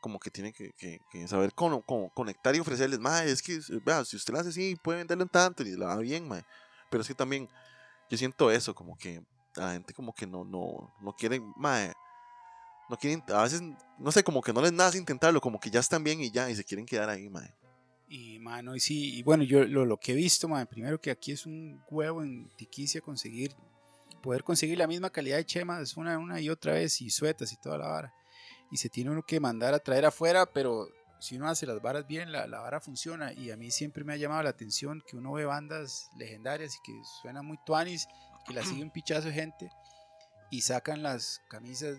[0.00, 4.04] como que tiene que, que- saber con, con- conectar y ofrecerles, mae, es que, vea,
[4.04, 6.44] si usted lo hace así, puede venderle un tanto y le va bien, mae.
[6.90, 7.48] Pero es que también,
[8.08, 9.20] yo siento eso, como que
[9.56, 11.92] la gente como que no, no, no quieren, mae,
[12.88, 13.62] no quieren, a veces,
[13.98, 16.48] no sé, como que no les nace intentarlo, como que ya están bien y ya,
[16.50, 17.54] y se quieren quedar ahí, mae.
[18.08, 21.10] Y, mano, y sí, y bueno, yo lo, lo que he visto, man, primero que
[21.10, 23.52] aquí es un huevo en Tiquicia conseguir,
[24.22, 27.56] poder conseguir la misma calidad de chemas una, una y otra vez, y suetas y
[27.56, 28.14] toda la vara.
[28.70, 32.06] Y se tiene uno que mandar a traer afuera, pero si uno hace las varas
[32.06, 33.32] bien, la, la vara funciona.
[33.32, 36.78] Y a mí siempre me ha llamado la atención que uno ve bandas legendarias y
[36.84, 38.06] que suenan muy tuanis,
[38.46, 39.70] que la sigue un pichazo de gente,
[40.50, 41.98] y sacan las camisas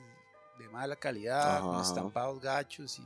[0.57, 3.05] de mala calidad, con estampados gachos y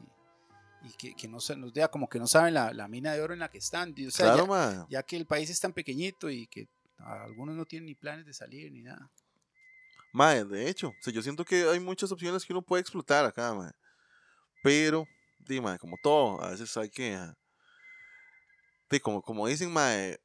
[0.84, 3.22] y que, que no se nos vea como que no saben la, la mina de
[3.22, 3.94] oro en la que están.
[3.96, 7.56] y, O sea, claro, ya, ya que el país es tan pequeñito y que algunos
[7.56, 9.12] no tienen ni planes de salir ni nada.
[10.12, 13.24] Mae, de hecho, o sea, yo siento que hay muchas opciones que uno puede explotar
[13.26, 13.70] acá, mae.
[14.64, 15.06] Pero,
[15.38, 17.14] di, mae, como todo, a veces hay que.
[17.14, 17.36] ah,
[18.90, 20.20] di, como, como dicen, mae,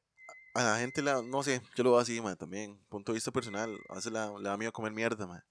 [0.55, 3.31] a la gente, la, no sé, yo lo veo así, mae, también, punto de vista
[3.31, 5.41] personal, a veces la- le da miedo comer mierda, mae.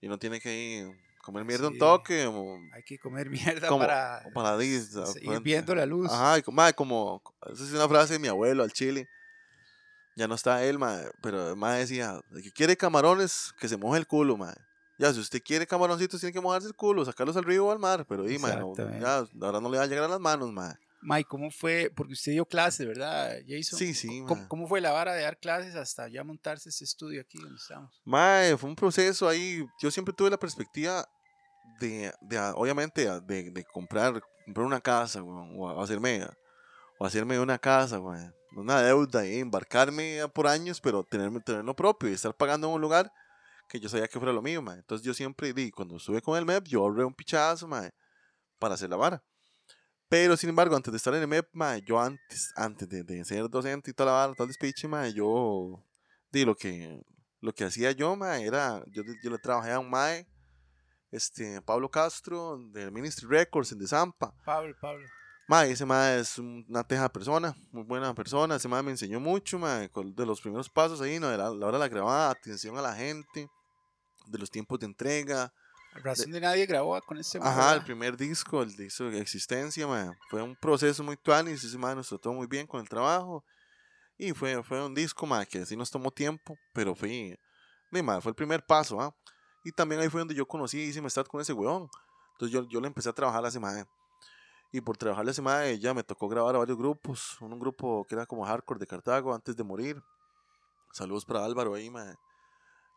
[0.00, 1.78] Y uno tiene que ir, comer mierda un Sí.
[1.78, 3.28] toque, o, Hay que comer
[3.64, 6.10] mierda como, para para seguir viendo la luz.
[6.10, 9.08] Ajá, y como, esa es una frase de mi abuelo al chile.
[10.16, 13.98] Ya no está él, mae, pero mae decía, el que quiere camarones, que se moje
[13.98, 14.54] el culo, mae.
[14.98, 17.78] Ya, si usted quiere camaroncitos, tiene que mojarse el culo, sacarlos al río o al
[17.78, 19.00] mar, pero no, Exactamente.
[19.00, 20.74] ya, ahora no le va a llegar a las manos, mae.
[21.02, 21.90] Mike, ¿cómo fue?
[21.94, 23.78] Porque usted dio clases, ¿verdad, Jason?
[23.78, 27.20] Sí, sí, ¿Cómo, cómo fue la vara de dar clases hasta ya montarse este estudio
[27.20, 28.00] aquí donde estamos?
[28.04, 31.08] Mae, fue un proceso ahí, yo siempre tuve la perspectiva
[31.80, 36.26] de, de ah, obviamente, ah, de, de comprar, comprar una casa, weón, o hacerme,
[36.98, 41.74] o hacerme una casa, weón, una deuda y embarcarme por años, pero tenerme, tener lo
[41.74, 43.10] propio y estar pagando en un lugar
[43.68, 44.78] que yo sabía que fuera lo mío, mae.
[44.78, 47.90] Entonces yo siempre, di, cuando estuve con el MEP, yo ahorré un pichazo, mae,
[48.58, 49.22] para hacer la vara.
[50.10, 53.24] Pero sin embargo, antes de estar en el MEP, mae, yo antes, antes de, de
[53.24, 55.82] ser docente y toda la vara, todo el speech, mae, yo,
[56.32, 57.00] di, lo que,
[57.40, 60.26] lo que hacía yo, mae, era, yo, yo le trabajé a un mae,
[61.12, 64.34] este, Pablo Castro, de Ministry Records, en de Zampa.
[64.44, 65.06] Pablo, Pablo.
[65.46, 69.60] Mae, ese mae es una teja persona, muy buena persona, ese mae me enseñó mucho,
[69.92, 71.28] con- de los primeros pasos ahí, ¿no?
[71.28, 73.48] De la, la hora de la grabada, atención a la gente,
[74.26, 75.52] de los tiempos de entrega.
[75.92, 77.84] Razón de nadie grabó con mae, Ajá, el ¿verdad?
[77.84, 82.08] primer disco, el disco de existencia, mae, fue un proceso muy tuanis, ese mae nos
[82.08, 83.44] trató muy bien con el trabajo.
[84.16, 87.38] Y fue, fue un disco, mae, que sí nos tomó tiempo, pero fue,
[87.90, 89.14] ni mae, fue el primer paso, ¿ah?
[89.64, 91.88] Y también ahí fue donde yo conocí y hice amistad con ese weón.
[92.32, 93.84] Entonces yo, yo le empecé a trabajar a ese mae.
[94.72, 97.36] Y por trabajarle ese mae, ya me tocó grabar a varios grupos.
[97.40, 100.00] Un grupo que era como hardcore de Cartago antes de morir.
[100.92, 102.14] Saludos para Álvaro ahí, mae.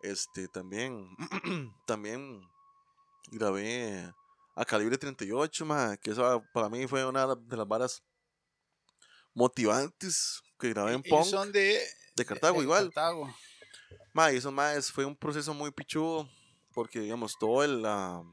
[0.01, 1.09] Este, también,
[1.85, 2.41] también
[3.31, 4.11] grabé
[4.55, 8.03] a Calibre 38, mae, que eso para mí fue una de las varas
[9.33, 11.25] motivantes que grabé en punk.
[11.25, 11.81] son de,
[12.15, 12.85] De Cartago de igual.
[12.85, 13.33] Cartago.
[14.13, 16.29] Ma, y eso más fue un proceso muy pichudo,
[16.73, 18.23] porque digamos, todo el, la,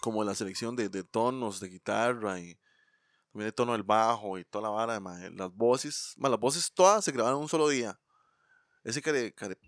[0.00, 2.56] como la selección de, de tonos de guitarra y
[3.32, 6.72] también el tono del bajo y toda la vara, ma, las voces, ma, las voces
[6.72, 7.98] todas se grabaron en un solo día.
[8.84, 9.58] Ese care, care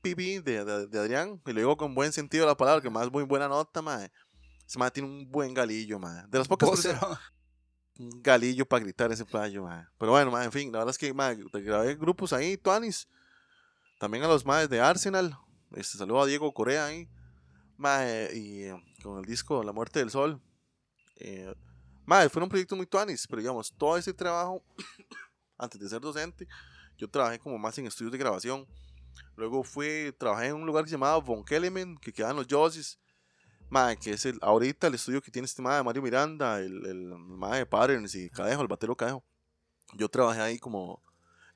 [0.00, 2.90] pipi de, de, de Adrián, y lo digo con buen sentido de la palabra, que
[2.90, 4.04] más muy buena nota, ma.
[4.66, 6.26] Ese ma tiene un buen galillo, ma.
[6.28, 7.18] De las pocas personas-
[7.98, 9.90] un galillo para gritar ese playo, ma.
[9.98, 13.08] Pero bueno, ma, en fin, la verdad es que ma, te grabé grupos ahí, Tuanis.
[13.98, 15.36] También a los maes de Arsenal.
[15.72, 17.08] Este, saludo a Diego Corea ahí.
[17.76, 20.40] Ma, eh, y eh, con el disco La Muerte del Sol.
[21.16, 21.52] Eh,
[22.06, 24.62] ma, fueron proyectos muy Tuanis, pero digamos, todo ese trabajo,
[25.58, 26.46] antes de ser docente,
[26.96, 28.66] yo trabajé como más en estudios de grabación.
[29.36, 32.98] Luego fui, trabajé en un lugar llamaba Von Kelemen, que queda en los Jossis.
[33.70, 36.86] Ma, que es el, ahorita el estudio que tiene este ma de Mario Miranda, el,
[36.86, 39.22] el ma de Patterns y Cadejo, el batero Cadejo.
[39.94, 41.02] Yo trabajé ahí como.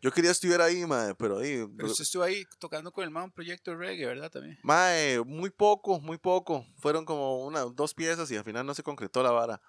[0.01, 1.67] Yo quería estudiar ahí, ma, pero ahí.
[1.77, 4.31] Pero usted estuvo ahí tocando con el man un proyecto de reggae, ¿verdad?
[4.31, 4.59] También.
[4.63, 6.67] Mae, muy poco, muy poco.
[6.79, 9.61] Fueron como una, dos piezas y al final no se concretó la vara.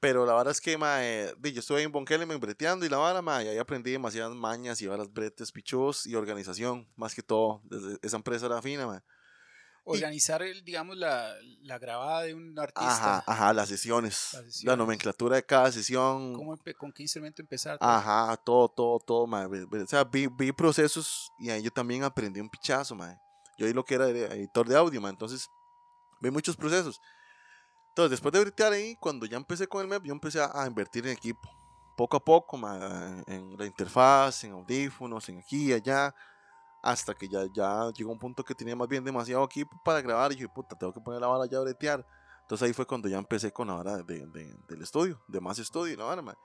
[0.00, 3.46] Pero la vara es que, mae, yo estuve en Bonkelemen breteando y la vara, mae,
[3.46, 7.60] y ahí aprendí demasiadas mañas y varas bretes, pichos y organización, más que todo.
[7.64, 9.00] Desde- esa empresa era fina, mae.
[9.84, 13.16] Organizar, el, digamos, la, la grabada de un artista.
[13.18, 14.28] Ajá, ajá, las sesiones.
[14.34, 14.78] Las La sesiones.
[14.78, 16.34] nomenclatura de cada sesión.
[16.34, 17.78] ¿Cómo ¿Con qué instrumento empezar?
[17.78, 17.88] todo?
[17.88, 19.46] Ajá, todo, todo, todo, mae.
[19.46, 23.16] O sea, vi, vi procesos y ahí yo también aprendí un pichazo, mae.
[23.56, 25.10] Yo ahí lo que era era editor de audio, mae.
[25.10, 25.48] Entonces,
[26.20, 27.00] vi muchos procesos.
[27.98, 30.68] Entonces, después de bretear ahí, cuando ya empecé con el MEP, yo empecé a, a
[30.68, 31.50] invertir en equipo.
[31.96, 36.14] Poco a poco, mae, en la interfaz, en audífonos, en aquí y allá.
[36.80, 40.30] Hasta que ya, ya llegó un punto que tenía más bien demasiado equipo para grabar.
[40.30, 42.06] Y dije, puta, tengo que poner la vara ya a bretear.
[42.42, 45.58] Entonces ahí fue cuando ya empecé con la vara de, de- del estudio, de más
[45.58, 46.36] estudio, la vara, mae.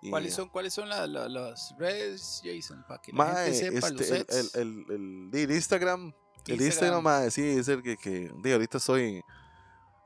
[0.00, 2.82] Y- ¿Cuáles son, cuáles son la- la- las redes, Jason?
[2.88, 4.54] Para que la Mae, gente sepa los este, el, sets.
[4.54, 6.12] el, el, el- el Instagram, el
[6.54, 6.62] Instagram.
[6.62, 9.22] Instagram, mae, sí, es el que, que di, ahorita estoy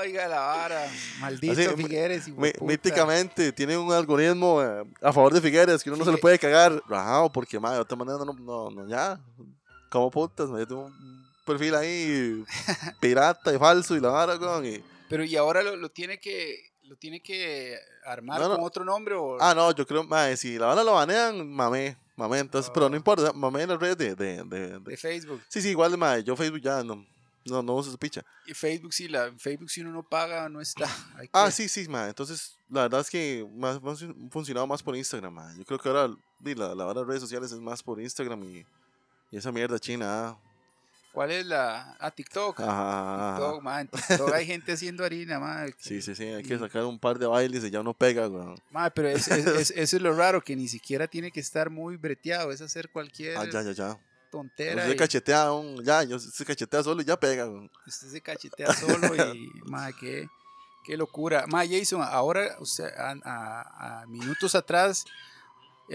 [0.00, 0.90] Oiga la vara.
[1.20, 2.28] Maldito Así, Figueres.
[2.60, 6.38] Míticamente tiene un algoritmo eh, a favor de Figueres que uno no se le puede
[6.38, 6.82] cagar.
[6.88, 9.20] Rajado, porque madre, de otra manera no, no, no, ya.
[9.90, 12.44] Como putas, yo tengo un perfil ahí
[13.00, 16.72] pirata y falso y la vara, weón, y- Pero y ahora lo, lo tiene que
[16.84, 18.56] lo tiene que armar No, no.
[18.56, 21.96] con otro nombre o Ah, no, yo creo, madre, si la vara lo banean, mamé,
[22.14, 22.98] mamé, entonces, pero no Ah.
[22.98, 25.40] importa, mamé en las redes de, de, de- de- de Facebook.
[25.48, 27.02] Sí, sí, igual, madre, yo Facebook ya no,
[27.46, 28.22] no, no uso su picha.
[28.46, 30.84] Y Facebook si la Facebook si uno no paga no está.
[31.18, 34.66] Hay Ah, que- sí, sí, madre, entonces, la verdad es que más, más fun- funcionado
[34.66, 35.56] más por Instagram, madre.
[35.58, 38.66] Yo creo que ahora, la, la vara de redes sociales es más por Instagram y,
[39.30, 40.38] y esa mierda china, ah.
[41.14, 42.58] ¿Cuál es la ah TikTok?
[42.60, 43.36] Ajá.
[43.36, 45.72] TikTok, man, en TikTok hay gente haciendo harina, man.
[45.78, 48.56] Sí, sí, sí, hay que sacar un par de bailes y ya uno pega, weón.
[48.72, 51.70] Ma, pero es- es- es- eso es lo raro, que ni siquiera tiene que estar
[51.70, 53.98] muy breteado, es hacer cualquier Ah, ya, ya, ya.
[54.28, 54.82] tontera.
[54.82, 57.70] Usted y cachetea, un, ya, yo se cachetea solo y ya pega, weón.
[57.86, 60.26] usted se cachetea solo y, ma, qué,
[60.84, 61.44] qué locura.
[61.46, 65.04] Ma, Jason, ahora, usted, a, a- a minutos atrás,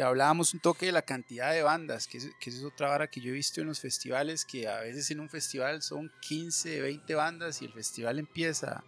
[0.04, 3.08] hablábamos un toque de la cantidad de bandas, que, es- que eso es otra vara
[3.08, 6.82] que yo he visto en los festivales, que a veces en un festival son 15,
[6.82, 8.84] 20 bandas y el festival empieza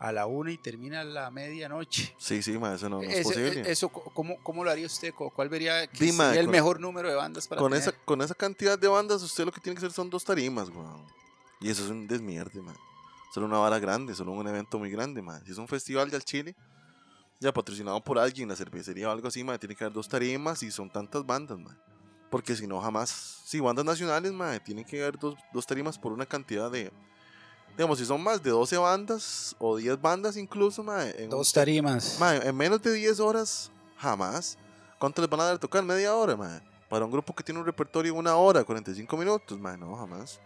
[0.00, 2.14] a la una y termina a la medianoche.
[2.18, 3.70] Sí, sí, ma, eso no, no es Ese- posible.
[3.70, 5.12] Eso, ¿cómo, ¿Cómo lo haría usted?
[5.14, 7.82] ¿Cu- ¿Cuál vería que Dima, sería el con- mejor número de bandas para con, tener?
[7.88, 10.68] esa, con esa cantidad de bandas, usted lo que tiene que hacer son dos tarimas,
[10.70, 11.04] weón.
[11.60, 12.76] Y eso es un desmierde, man.
[13.34, 15.44] Solo una vara grande, solo un evento muy grande, man.
[15.44, 16.56] Si es un festival de al Chile,
[17.40, 20.62] ya patrocinado por alguien, la cervecería o algo así, man, tiene que haber dos tarimas
[20.62, 21.76] y son tantas bandas, man.
[22.30, 23.40] Porque si no, jamás.
[23.44, 26.92] Si bandas nacionales, man, tienen que haber dos, dos tarimas por una cantidad de.
[27.76, 30.82] Digamos, si son más de 12 bandas o 10 bandas incluso.
[31.02, 32.18] En un- Dos tarimas.
[32.20, 34.58] Ma, en menos de 10 horas, jamás.
[34.98, 35.82] ¿Cuánto les van a dar a tocar?
[35.82, 36.60] Media hora, ma.
[36.90, 40.38] Para un grupo que tiene un repertorio de una hora, 45 minutos, ma, no, jamás.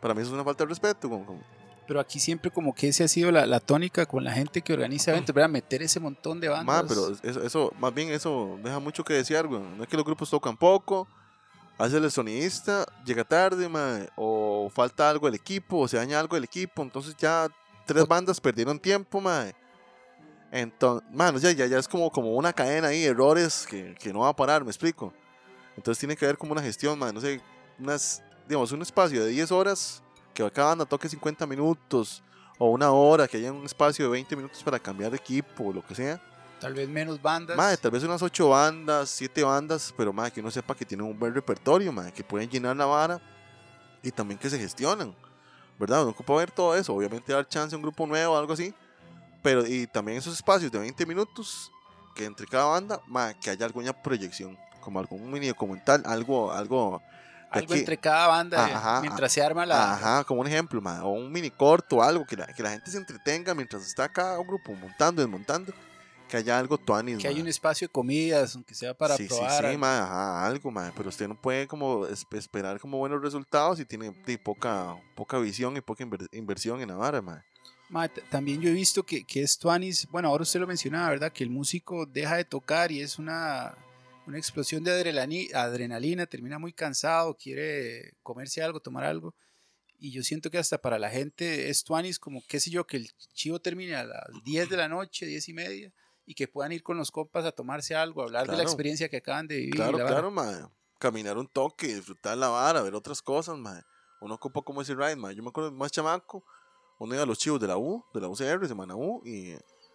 [0.00, 1.08] Para mí eso es una falta de respeto.
[1.08, 1.42] Como, como-
[1.86, 4.72] Pero aquí siempre como que esa ha sido la, la tónica con la gente que
[4.72, 5.50] organiza eventos, ¿verdad?
[5.50, 6.82] Meter ese montón de bandas.
[6.82, 9.60] Ma, pero eso, eso, más bien eso deja mucho que desear, güey.
[9.60, 11.06] No es que los grupos tocan poco,
[11.78, 16.36] hace el sonidista, llega tarde, ma, o falta algo del equipo, o se daña algo
[16.36, 17.48] del equipo, entonces ya
[17.84, 19.54] tres bandas perdieron tiempo, mae.
[20.50, 24.20] Entonces, mano, ya, ya, ya es como, como una cadena ahí, errores que, que no
[24.20, 25.12] va a parar, me explico.
[25.76, 27.40] Entonces tiene que haber como una gestión, mae, no sé,
[27.78, 30.02] unas, digamos, un espacio de 10 horas,
[30.44, 32.22] que cada banda toque 50 minutos,
[32.58, 35.72] o una hora, que haya un espacio de 20 minutos para cambiar de equipo, o
[35.72, 36.20] lo que sea.
[36.60, 37.56] Tal vez menos bandas.
[37.56, 41.06] Mae, tal vez unas 8 bandas, 7 bandas, pero mae, que uno sepa que tienen
[41.06, 43.20] un buen repertorio, mae, que pueden llenar la vara
[44.02, 45.14] y también que se gestionan,
[45.78, 46.02] ¿verdad?
[46.02, 48.74] Uno ocupa ver todo eso, obviamente dar chance a un grupo nuevo o algo así,
[49.42, 51.70] pero y también esos espacios de 20 minutos,
[52.14, 57.02] que entre cada banda, mae, que haya alguna proyección, como algún mini documental, algo, algo...
[57.50, 59.94] Algo aquí- entre cada banda eh, Ajá, mientras se arma la.
[59.94, 62.90] Ajá, como un ejemplo, mae, o un mini corto, algo que la, que la gente
[62.90, 65.72] se entretenga mientras está cada grupo montando, desmontando,
[66.28, 67.42] que haya algo tuanis, Que hay mae.
[67.44, 69.50] un espacio de comidas, aunque sea para sí, probar.
[69.52, 69.78] Sí, sí, algo.
[69.78, 73.84] mae, ajá, algo, mae, pero usted no puede como es- esperar como buenos resultados si
[73.84, 77.22] tiene de, poca, poca visión y poca inver- inversión en la vara.
[77.88, 81.08] Ma, t- también yo he visto que, que es Tuanis, bueno, ahora usted lo mencionaba,
[81.10, 81.32] ¿verdad?
[81.32, 83.76] Que el músico deja de tocar y es una,
[84.26, 84.92] una explosión de
[85.54, 89.34] adrenalina, termina muy cansado, quiere comerse algo, tomar algo.
[89.98, 92.98] Y yo siento que hasta para la gente es Tuanis como, qué sé yo, que
[92.98, 95.92] el chivo termine a las 10 de la noche, 10 y media,
[96.26, 98.68] y que puedan ir con los compas a tomarse algo, a hablar de la Claro.
[98.70, 99.76] experiencia que acaban de vivir.
[99.76, 100.66] Claro, claro, mae.
[100.98, 103.82] Caminar un toque, disfrutar la vara, ver otras cosas, mae.
[104.20, 105.34] Uno ocupa como ese ride, mae.
[105.34, 106.44] Yo me acuerdo más chamaco,
[106.98, 109.52] uno iba a los chivos de la U, de la UCR, Semana U, y,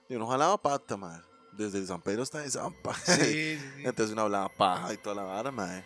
[0.07, 1.19] y uno jalaba pata, mae.
[1.51, 2.93] Desde San Pedro hasta de Zampa.
[2.95, 3.83] Sí, sí, sí.
[3.83, 5.83] Entonces uno hablaba paja y toda la vara, mae.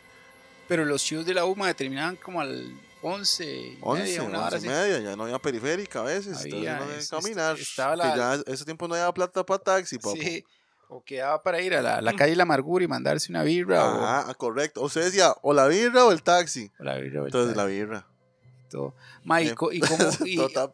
[0.68, 4.56] Pero los chivos de la UMA terminaban como al 11 y 11, media, una hora
[4.56, 4.66] 11 así.
[4.68, 7.60] y media, ya no había periférica a veces, Había, entonces uno es- que caminar.
[7.60, 10.16] estaba que la- ya ese tiempo no había plata para taxi, papo.
[10.16, 10.44] Sí,
[10.88, 14.04] o quedaba para ir a la, la calle La Amargura y mandarse una birra o-
[14.06, 14.82] Ajá, correcto.
[14.82, 16.72] O usted decía, o la birra o el taxi.
[16.80, 17.22] o, la birra.
[17.22, 18.08] o el Entonces tal, la birra.
[18.72, 18.96] todo.
[19.24, 20.74] Ma, y, co- y cómo- y- Todo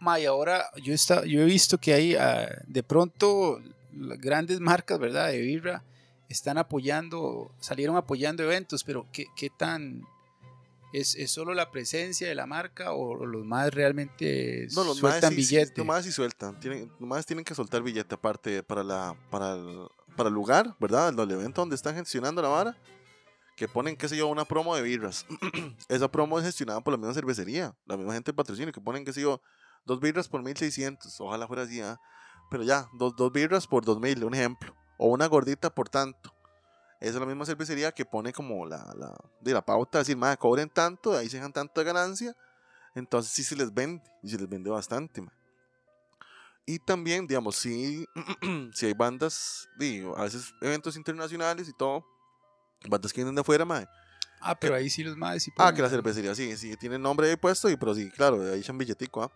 [0.00, 3.58] ma, y ahora yo, está, yo he visto que hay ah, de pronto
[3.92, 5.28] las grandes marcas, ¿verdad?
[5.28, 5.84] De birra
[6.28, 10.02] están apoyando, salieron apoyando eventos, pero ¿qué, qué tan...
[10.92, 15.30] ¿Es, ¿Es solo la presencia de la marca o los más realmente No, los sueltan
[15.30, 15.74] más sí, sí, billete?
[15.78, 16.58] los más sí sueltan.
[16.58, 19.86] Tienen, los más tienen que soltar billete aparte para, la, para, el,
[20.16, 21.10] para el lugar, ¿verdad?
[21.10, 22.76] El, el evento donde están gestionando la vara.
[23.56, 25.26] Que ponen, qué sé yo, una promo de birras.
[25.88, 28.72] Esa promo es gestionada por la misma cervecería, la misma gente del patrocinio.
[28.72, 29.40] Que ponen, qué sé yo,
[29.84, 31.20] dos birras por 1600.
[31.20, 32.00] Ojalá fuera así, ¿ah?
[32.50, 34.74] Pero ya, dos, dos birras por 2000, un ejemplo.
[34.98, 36.34] O una gordita por tanto.
[37.00, 40.36] Esa es la misma cervecería que pone como la, la, de la pauta, decir, madre,
[40.36, 42.36] cobren tanto, de ahí se dejan tanto de ganancia.
[42.94, 45.22] Entonces sí se les vende, y se les vende bastante.
[45.22, 45.32] ma.
[46.66, 48.04] Y también, digamos, sí,
[48.74, 52.04] si hay bandas, digo, a veces eventos internacionales y todo,
[52.88, 53.86] bandas que vienen de afuera, mae.
[54.42, 57.30] Ah, pero ahí sí los más sí Ah, que la cervecería sí, sí, tiene nombre
[57.30, 59.32] ahí puesto, y, pero sí, claro, ahí echan billetico, ¿ah?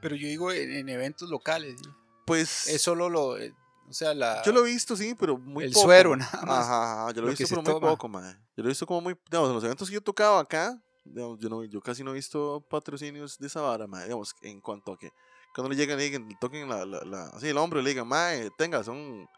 [0.00, 1.76] Pero yo digo en, en eventos locales.
[1.82, 1.90] ¿sí?
[2.24, 3.36] Pues, Es solo lo...
[3.38, 3.54] eh,
[3.88, 4.42] O sea, la...
[4.42, 5.82] yo lo he visto, sí, pero muy el poco.
[5.86, 6.66] suero, nada más.
[6.66, 7.88] Ajá, ajá, yo lo lo he visto, pero muy toma.
[7.90, 8.32] poco, mae.
[8.56, 10.80] Yo lo he visto como muy, digamos, en los eventos que yo he tocado acá,
[11.04, 14.60] digamos, yo, no, yo casi no he visto patrocinios de esa vara, mae, digamos, en
[14.60, 15.10] cuanto a que
[15.54, 18.06] cuando le llegan y digan, toquen la, la, la- así el hombro y le digan,
[18.08, 19.28] mae, tenga, son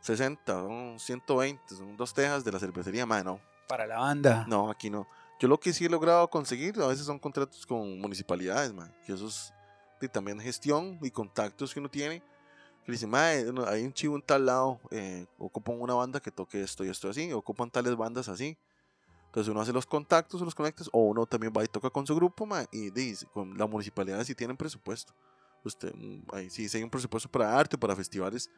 [0.00, 4.44] 60, son 120, son dos tejas de la cervecería, mae, no, Para la banda.
[4.46, 5.08] no, aquí no.
[5.40, 9.12] Yo lo que sí he logrado conseguir a veces son contratos con municipalidades, mae, que
[9.14, 9.26] eso
[10.00, 12.22] de también gestión y contactos que uno tiene.
[12.84, 16.84] Que dice, hay un chivo en tal lado, eh, ocupan una banda que toque esto
[16.84, 18.56] y esto así, ocupan tales bandas así.
[19.26, 22.14] Entonces uno hace los contactos, los conectas, o uno también va y toca con su
[22.14, 25.12] grupo, mae, y dice, con la municipalidad sí tienen presupuesto.
[25.64, 28.48] Usted, mm, ahí sí, sí hay un presupuesto para arte, para festivales,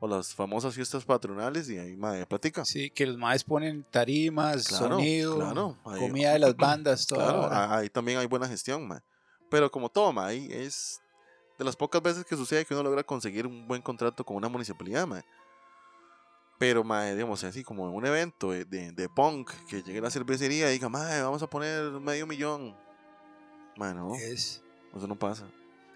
[0.00, 2.64] o las famosas fiestas patronales, y ahí, mae, platica.
[2.64, 7.20] Sí, que los maes ponen tarimas, Claro, sonido, claro, ahí- comida de las bandas, todo.
[7.20, 9.00] Claro, ah, ahí también hay buena gestión, mae.
[9.50, 11.00] Pero como todo, mae, ahí es
[11.58, 14.48] de las pocas veces que sucede que uno logra conseguir un buen contrato con una
[14.48, 15.24] municipalidad, mae.
[16.58, 20.02] Pero, mae, digamos así, como en un evento de, de, de punk, que llegue a
[20.02, 22.76] la cervecería y diga, mae, vamos a poner medio millón.
[23.76, 24.60] Mae, no, Es,
[24.96, 25.44] eso no pasa.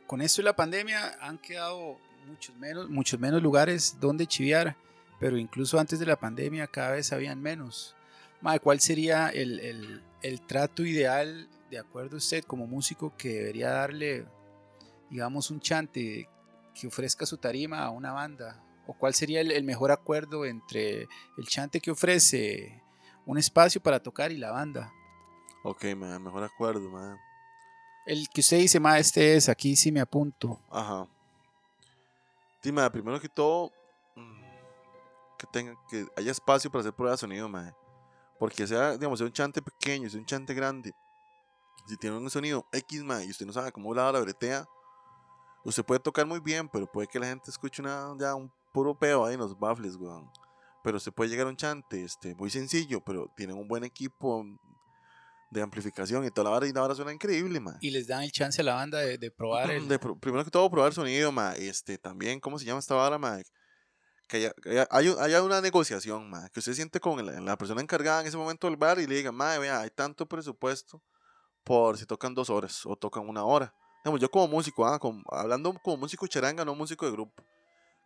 [0.06, 4.76] con esto de la pandemia han quedado muchos menos, muchos menos lugares donde chiviar,
[5.18, 7.96] pero incluso antes de la pandemia cada vez habían menos.
[8.42, 13.28] Mae, ¿cuál sería el, el- el trato ideal, de acuerdo a usted, como músico, que
[13.30, 14.26] debería darle,
[15.10, 16.28] digamos, un chante
[16.74, 18.62] que ofrezca su tarima a una banda?
[18.86, 22.82] ¿O cuál sería el, el mejor acuerdo entre el chante que ofrece
[23.26, 24.92] un espacio para tocar y la banda?
[25.64, 27.16] Ok, mae, mejor acuerdo, mae.
[28.04, 30.60] El que usted dice, ma, este es, aquí sí me apunto.
[30.70, 31.06] Ajá.
[32.72, 33.70] Mae, primero que todo,
[34.16, 34.42] mm,
[35.38, 37.72] que tenga, que haya espacio para hacer pruebas de sonido, mae.
[38.42, 40.92] Porque sea, digamos, sea un chante pequeño, sea un chante grande.
[41.86, 44.66] Si tiene un sonido X, mae, y usted no sabe cómo la bretea,
[45.64, 48.98] Usted puede tocar muy bien, pero puede que la gente escuche una, ya un puro
[48.98, 50.28] peo ahí en los baffles, weón.
[50.82, 54.44] Pero usted puede llegar a un chante, este, muy sencillo, pero tienen un buen equipo
[55.48, 57.78] de amplificación y toda la vara, y la vara suena increíble, ma.
[57.80, 59.86] Y les dan el chance a la banda de, de probar el...
[59.86, 61.52] De primero que todo, probar sonido, ma.
[61.52, 63.38] Este, también, ¿cómo se llama esta vara, ma?
[64.32, 66.48] Que haya, que haya- haya una negociación, ma.
[66.48, 69.16] Que usted siente con la, la persona encargada en ese momento del bar y le
[69.16, 71.02] diga, ma, vea, hay tanto presupuesto
[71.62, 73.74] por si tocan dos horas o tocan una hora.
[74.02, 77.44] Digamos, yo como músico, ah, como- hablando como músico charanga, no músico de grupo.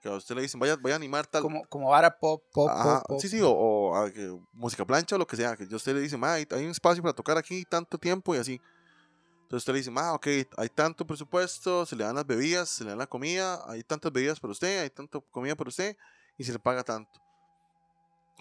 [0.02, 1.42] Que a usted le dicen, vaya, vaya a animar tal.
[1.42, 3.20] Como, como vara pop, pop, Ajá, pop.
[3.20, 5.56] Sí, sí, o, o, ah, que música plancha o lo que sea.
[5.56, 7.98] Que yo a usted le dice, ma, hay, hay un espacio para tocar aquí tanto
[7.98, 8.60] tiempo y así.
[9.42, 12.82] Entonces usted le dice, ma, ok, hay tanto presupuesto, se le dan las bebidas, se
[12.82, 15.96] le dan la comida, hay tantas bebidas para usted, hay tanta comida para usted
[16.38, 17.20] y se le paga tanto.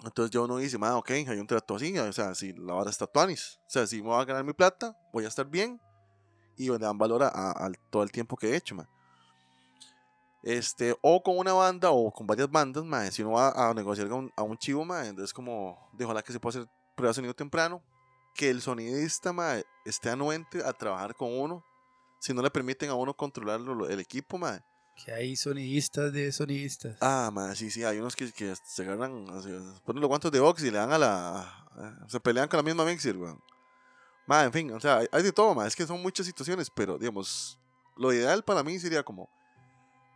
[0.04, 3.06] Entonces yo uno dice, ok, hay un trato así, o sea, si la vara está
[3.06, 5.80] tuanis, o sea, si me voy a ganar mi plata, voy a estar bien
[6.56, 8.88] y le dan valor a, a- a todo el tiempo que he hecho, ma.
[10.42, 14.12] Este, o con una banda o con varias bandas, ma, si uno va a negociar
[14.12, 17.14] un, a un chivo, ma, entonces como, de ojalá que se pueda hacer prueba de
[17.14, 17.82] sonido temprano,
[18.34, 21.64] que el sonidista, ma, esté anuente a trabajar con uno,
[22.20, 24.62] si no le permiten a uno controlar el equipo, ma.
[25.04, 26.96] Que hay sonidistas de sonidistas.
[27.00, 29.50] Ah, ma, sí, sí, hay unos que, que se agarran, así,
[29.84, 32.62] ponen los guantes de box y le dan a la, a- se pelean con la
[32.62, 33.40] misma mixer, weón.
[34.26, 36.70] Ma, en fin, o sea, hay, hay de todo, ma, es que son muchas situaciones,
[36.70, 37.58] pero, digamos,
[37.96, 39.28] lo ideal para mí sería como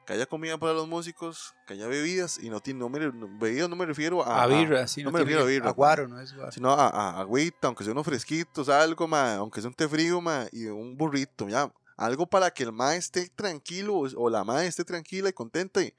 [0.07, 2.99] que haya comida para los músicos, que haya bebidas, y no, tiene, no me,
[3.39, 4.43] bebidas no me refiero a...
[4.43, 6.51] a birra, sí, no no, me refiero a birra, a guaro, no es guaro.
[6.51, 10.21] sino a, a agüita, aunque sea unos fresquitos, algo, ma, aunque sea un té frío,
[10.21, 11.71] ma, y un burrito, ya,
[12.01, 15.93] algo para que el ma esté tranquilo o- la ma esté tranquila y contenta y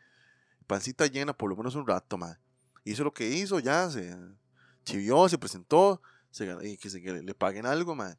[0.66, 2.39] pancita llena por lo menos un rato, ma.
[2.84, 4.16] Hizo lo que hizo, ya, se
[4.84, 8.18] chivió, se presentó, se y que, se, que le, le paguen algo, ma.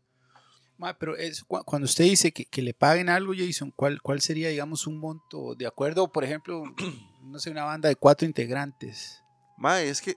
[0.78, 4.20] Ma, pero es, cu- cuando usted dice que, que le paguen algo, Jason, ¿cuál, ¿cuál
[4.20, 6.62] sería, digamos, un monto de acuerdo, por ejemplo,
[7.22, 9.20] no sé, una banda de cuatro integrantes?
[9.58, 10.14] Ma, es que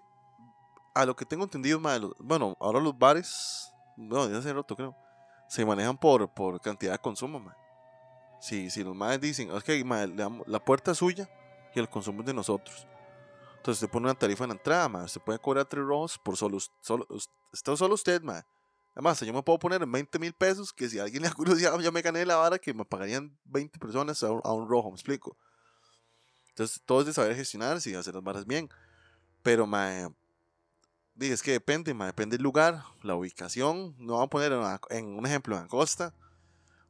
[0.94, 4.76] a lo que tengo entendido, ma, los- bueno, ahora los bares, no, desde hace rato
[4.76, 4.96] creo,
[5.48, 7.56] se manejan por, por cantidad de consumo, ma.
[8.42, 11.30] Si, si los maes dicen, ok, ma, le damos- la puerta es suya
[11.74, 12.88] y el consumo es de nosotros.
[13.58, 15.04] Entonces usted pone una tarifa en la entrada, ma.
[15.04, 17.08] Usted puede cobrar tres rojos por solo, solo,
[17.52, 18.46] está solo usted, ma.
[18.94, 21.78] Además, yo me puedo poner en 20 mil pesos que si alguien le da curiosidad,
[21.80, 24.90] ya me gané la vara que me pagarían 20 personas a un, a un rojo,
[24.90, 25.36] me explico.
[26.50, 28.70] Entonces, todo es de saber gestionarse y hacer las varas bien.
[29.44, 30.10] Pero, ma,
[31.16, 33.96] di, es que depende, ma, depende del lugar, la ubicación.
[33.98, 34.52] No vamos a poner
[34.90, 36.14] en, un ejemplo en la costa,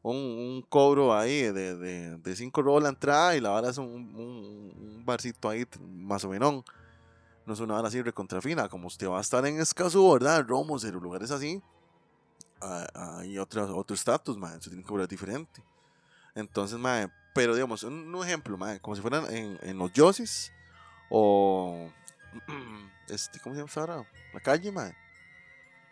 [0.02, 3.88] un, cobro ahí de, de, de 5 rojos la entrada y la vara es un,
[3.88, 6.64] un, barcito ahí más o menos.
[7.46, 10.46] No es una vara así recontrafina, como usted va a estar en Escazú, ¿verdad?
[10.48, 11.62] Romos, en lugares así.
[12.62, 15.62] ah, Hay otro otro estatus, ma, se tiene que cobrar diferente.
[16.34, 20.52] Entonces, ma, pero digamos, un, un ejemplo, ma, como si fueran en, en los Yosis
[21.10, 21.90] o.
[23.08, 24.10] Este, ¿Cómo se llama esta?
[24.34, 24.92] La calle, ma.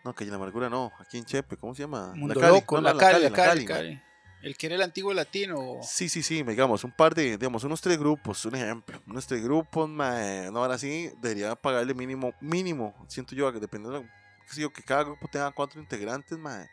[0.02, 2.12] No, calle La Amargura no, aquí en Chepe, ¿cómo se llama?
[2.14, 3.64] Mundo Cali, Loco, no, la, Cali, la la ma.
[3.64, 4.02] Cali.
[4.42, 5.78] El que era el antiguo latino.
[5.82, 9.42] Sí, sí, sí, digamos, un par de, digamos, unos tres grupos, un ejemplo, unos tres
[9.42, 14.08] grupos, mae, no, ahora sí, debería pagarle mínimo, mínimo, siento yo, que dependiendo de,
[14.60, 16.68] yo, que cada grupo tenga cuatro integrantes, mae,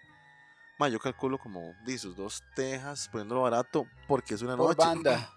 [0.77, 4.85] mae, yo calculo como, di, sus dos tejas, poniéndolo barato, porque es una Por noche.
[4.85, 5.33] banda,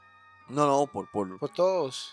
[0.49, 2.12] No, no, por, por, por todos.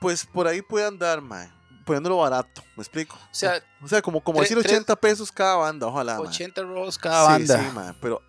[0.00, 1.50] Pues por ahí puede andar, mae,
[1.84, 3.16] poniéndolo barato, ¿me explico?
[3.16, 6.26] O sea, o sea, como, como decir tres- 80 pesos cada banda, ojalá, mae.
[6.28, 7.58] 80 rolls cada Sí, banda.
[7.64, 8.22] sí, mae, pero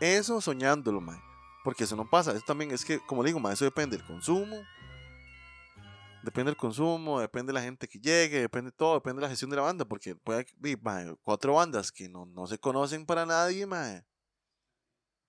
[0.00, 1.20] eso soñándolo, mae.
[1.64, 2.32] Porque eso no pasa.
[2.32, 4.56] Eso también es que, como le digo, mae, eso depende del consumo.
[6.24, 9.28] Depende del consumo, depende de la gente que llegue, depende de todo, depende de la
[9.28, 9.84] gestión de la banda.
[9.84, 10.46] Porque puede
[10.84, 14.04] haber cuatro bandas que no, no se conocen para nadie, mae.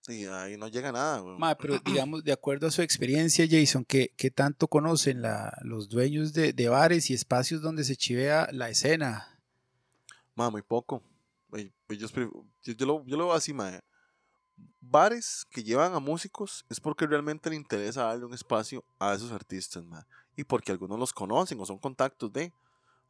[0.08, 1.22] Y ahí no llega nada.
[1.24, 5.88] Ma, pero digamos, de acuerdo a su experiencia, Jason, ¿qué, qué tanto conocen la, los
[5.88, 9.40] dueños de, de bares y espacios donde se chivea la escena?
[10.36, 11.02] Mae, muy poco.
[11.88, 12.30] Ellos, pre-
[12.64, 13.82] yo, yo lo, yo lo veo así, mae.
[14.82, 19.32] Bares que llevan a músicos es porque realmente le interesa darle un espacio a esos
[19.32, 20.04] artistas, mae.
[20.36, 22.52] Y porque algunos los conocen o son contactos de.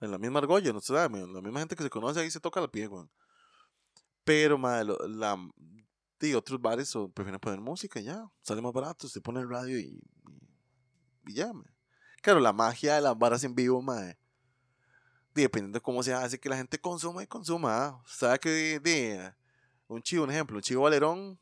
[0.02, 2.40] En la misma argolla, no se sabe, la misma gente que se conoce ahí se
[2.42, 3.10] toca la pie, weón.
[4.26, 5.38] Pero, lo- la,
[6.28, 8.26] y otros bares o prefieren poner música y ya.
[8.42, 9.84] Sale más barato, se pone el radio y,
[11.28, 11.68] y, y ya, mae.
[12.22, 14.18] Claro, la magia de las varas en vivo, mae
[15.36, 17.86] dependiendo de cómo se hace que la gente consuma y consuma.
[17.88, 18.04] ¿ah?
[18.06, 19.34] ¿Sabe que de, de-
[19.88, 21.40] un chivo, un ejemplo, un chivo valerón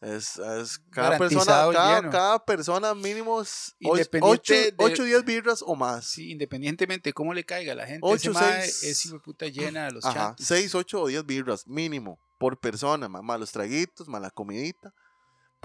[0.00, 3.50] es, es cada persona, cada, cada persona mínimo 8
[3.80, 6.06] Independiente de- 10 birras o más.
[6.06, 9.06] Sí, independientemente de cómo le caiga a la gente, Ocho, ese mae seis.
[9.06, 10.46] es puta llena de los Ajá, chantes.
[10.46, 14.92] 6, 8 o 10 birras mínimo por persona, más, más los traguitos, más la comidita.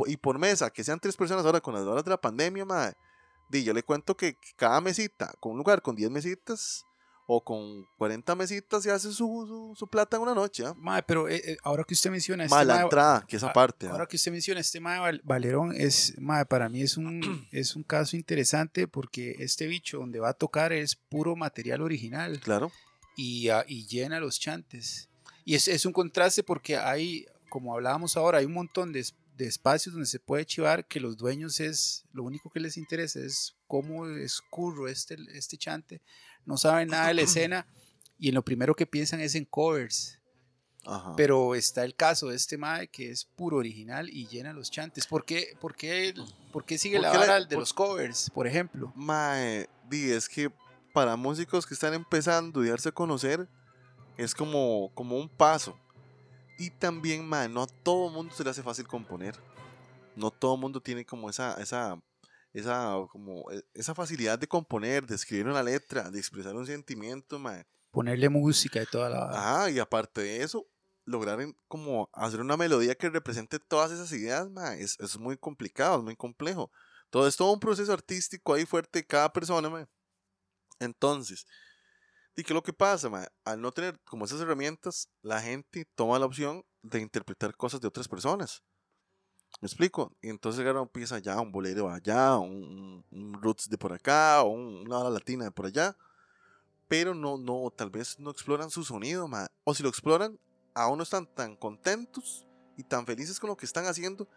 [0.07, 2.93] y por mesa, que sean tres personas ahora con las horas de la pandemia, mae,
[3.49, 6.83] di, yo le cuento que cada mesita, con un lugar con 10 mesitas
[7.27, 10.65] o con 40 mesitas, se hace su, su, su plata en una noche.
[10.65, 10.73] ¿ah?
[10.75, 13.53] Mae, pero eh, ahora que usted menciona este Mae, la mae- entrada, que esa ah,
[13.53, 13.87] parte.
[13.87, 13.91] ¿ah?
[13.91, 17.21] Ahora que usted menciona este Val- Valerón, es, mae, para mí es un,
[17.51, 22.39] es un caso interesante porque este bicho donde va a tocar es puro material original
[22.41, 22.71] Claro.
[23.15, 25.07] y, ah, y llena los chantes.
[25.45, 29.05] Y es, es un contraste porque hay, como hablábamos ahora, hay un montón de,
[29.37, 33.19] de espacios donde se puede chivar que los dueños es, lo único que les interesa
[33.19, 36.01] es cómo escurro este, este chante,
[36.45, 37.67] no saben nada de la escena
[38.17, 40.19] y en lo primero que piensan es en covers.
[40.85, 41.15] Ajá.
[41.15, 45.07] Pero está el caso de este Mae que es puro original y llena los chantes.
[45.07, 46.13] ¿Por qué, por qué,
[46.51, 48.91] por qué sigue ¿Por la qué la- vara de por- los covers, por ejemplo?
[48.93, 50.51] Mae, di, es que
[50.93, 53.47] para músicos que están empezando y darse a conocer,
[54.17, 55.77] es como, como un paso.
[56.57, 59.35] Y también, mae, no a todo mundo se le hace fácil componer.
[60.15, 61.99] No todo mundo tiene como esa, esa,
[62.53, 67.39] esa, como, e- esa facilidad de componer, de escribir una letra, de expresar un sentimiento,
[67.39, 67.65] mae.
[67.91, 69.29] Ponerle música y toda la.
[69.29, 70.65] Ajá, y aparte de eso,
[71.05, 75.37] lograr en- como hacer una melodía que represente todas esas ideas, mae, es, es muy
[75.37, 76.71] complicado, es muy complejo.
[77.09, 79.87] Todo es todo un proceso artístico ahí fuerte de cada persona, mae.
[80.79, 81.45] Entonces,
[82.35, 83.27] ¿y qué es lo que pasa, mae?
[83.45, 87.87] Al no tener como esas herramientas, la gente toma la opción de interpretar cosas de
[87.87, 88.63] otras personas.
[89.61, 90.11] ¿Me explico?
[90.21, 94.41] Y entonces agarra un pieza allá, un bolero allá, un, un- roots de por acá,
[94.43, 95.95] o un- una hora latina de por allá.
[96.87, 99.47] Pero no, no, tal vez no exploran su sonido, ma.
[99.63, 100.39] O si lo exploran,
[100.73, 102.45] aún no están tan contentos
[102.77, 104.27] y tan felices con lo que están haciendo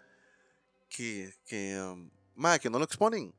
[0.89, 3.35] que, que, um, ma, que no lo exponen.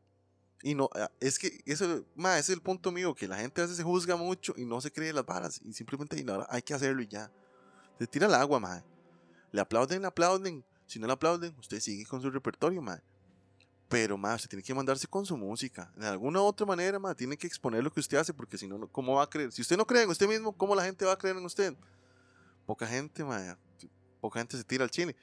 [0.68, 3.68] Y no, ah, es que eso, ese es el punto mío, que la gente a
[3.70, 7.08] se juzga mucho y no se cree las varas y simplemente hay que hacerlo y
[7.08, 7.32] ya.
[7.98, 8.84] Se tira el agua, ma.
[9.54, 10.66] Le aplauden, le aplauden.
[10.86, 13.02] Si no le aplauden, usted sigue con su repertorio, ma.
[13.88, 15.90] Pero, ma, usted tiene que mandarse con su música.
[15.96, 18.68] De alguna u otra manera, ma, tiene que exponer lo que usted hace, porque si
[18.68, 19.54] no, ¿cómo va a creer?
[19.54, 21.78] Si usted no cree en usted mismo, ¿cómo la gente va a creer en usted?
[22.66, 23.58] Poca gente, ma,
[24.20, 25.16] poca gente se tira al chile.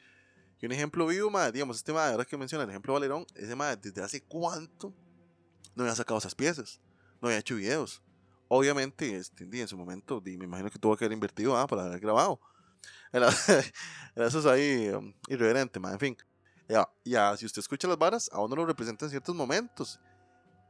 [0.58, 3.54] Y un ejemplo vivo, ma, digamos, este ma, ahora que menciona el ejemplo Valerón, ese
[3.54, 4.94] ma, desde hace cuánto
[5.74, 6.80] no había sacado esas piezas,
[7.20, 8.02] no había hecho videos.
[8.48, 12.00] Obviamente, este, en su momento, me imagino que tuvo que haber invertido ah, para haber
[12.00, 12.40] grabado.
[13.12, 13.28] Era,
[14.14, 16.16] era eso es ahí um, irreverente, ma, en fin.
[16.68, 20.00] Ya, ya, si usted escucha las varas, a uno lo representa en ciertos momentos.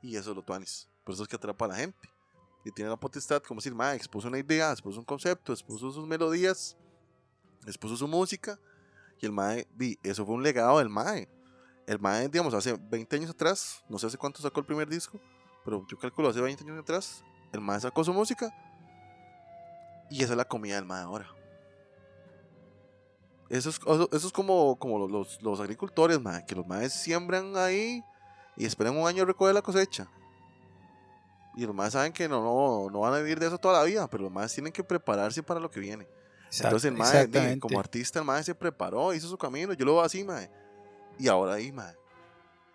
[0.02, 0.88] Y eso es lo tuanis.
[1.04, 2.08] Por eso es que atrapa a la gente.
[2.64, 6.06] Y tiene la potestad, como decir, ma, expuso una idea, expuso un concepto, expuso sus
[6.06, 6.76] melodías,
[7.66, 8.58] expuso su música.
[9.20, 11.28] Y el mae, di, eso fue un legado del mae.
[11.86, 15.20] El mae, digamos, hace 20 años atrás, no sé hace cuánto sacó el primer disco,
[15.64, 17.22] pero yo calculo hace 20 años atrás,
[17.52, 18.52] el mae sacó su música.
[20.10, 21.28] Y esa es la comida del mae ahora.
[23.50, 27.56] Eso es, eso, eso es como, como los, los agricultores, mae, que los maes siembran
[27.56, 28.02] ahí
[28.56, 30.08] y esperan un año a recoger la cosecha.
[31.56, 33.84] Y los maes saben que no, no, no van a vivir de eso toda la
[33.84, 36.08] vida, pero los maes tienen que prepararse para lo que viene.
[36.62, 40.02] Entonces el mae, como artista, el mae se preparó, hizo su camino, yo lo veo
[40.02, 40.50] así, mae.
[41.18, 41.94] Y ahora ahí, mae.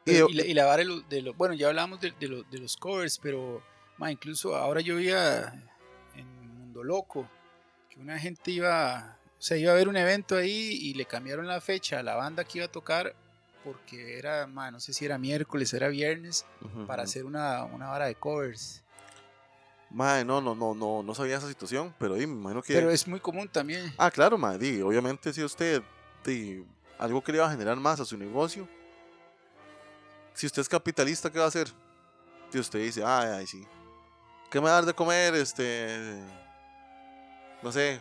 [0.05, 2.43] Y, la, y la vara de lo- de lo- bueno, ya hablamos de, de lo-
[2.43, 3.61] de los covers, pero
[3.97, 5.53] ma, incluso ahora yo veía
[6.15, 7.29] en Mundo Loco
[7.89, 11.45] que una gente iba, o sea, iba a ver un evento ahí y le cambiaron
[11.47, 13.13] la fecha a la banda que iba a tocar
[13.63, 16.45] porque era, ma, no sé si era miércoles era viernes,
[16.87, 18.81] para hacer una, una vara de covers.
[19.91, 22.73] Mae, no, no, no, no, no sabía esa situación, pero di, me imagino que...
[22.73, 23.91] Pero es muy común también.
[23.97, 25.81] Ah, claro, mae, di, obviamente si usted,
[26.23, 26.63] di,
[26.99, 28.67] algo que le va a generar más a su negocio,
[30.33, 31.69] si usted es capitalista, ¿qué va a hacer?
[32.51, 33.65] Si usted dice, ay, ay, sí,
[34.51, 35.33] ¿qué me va a dar de comer?
[35.35, 36.21] Este,
[37.61, 37.99] no sé,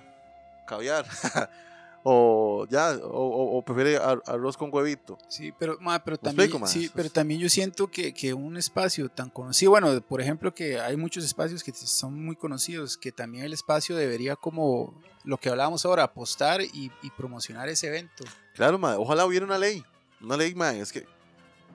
[0.67, 1.07] caviar.
[2.11, 5.19] o ya, o, o- prefiere ar- arroz con huevito.
[5.29, 6.67] Sí, pero, ma, pero, ¿Me también, ma?
[6.67, 10.81] sí, pero también yo siento que, que un espacio tan conocido, bueno, por ejemplo, que
[10.81, 14.95] hay muchos espacios que son muy conocidos, que también el espacio debería como
[15.25, 18.25] lo que hablábamos ahora, apostar y, y promocionar ese evento.
[18.55, 19.85] Claro, mae, ojalá hubiera una ley.
[20.23, 21.07] Una ley, mae, es que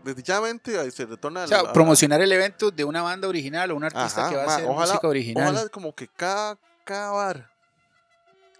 [0.03, 3.75] desdichadamente se retorna O sea, a la- promocionar el evento de una banda original o
[3.75, 5.53] un artista Ajá, que va a ma, hacer ojalá- música original.
[5.53, 7.49] Ojalá como que cada, cada bar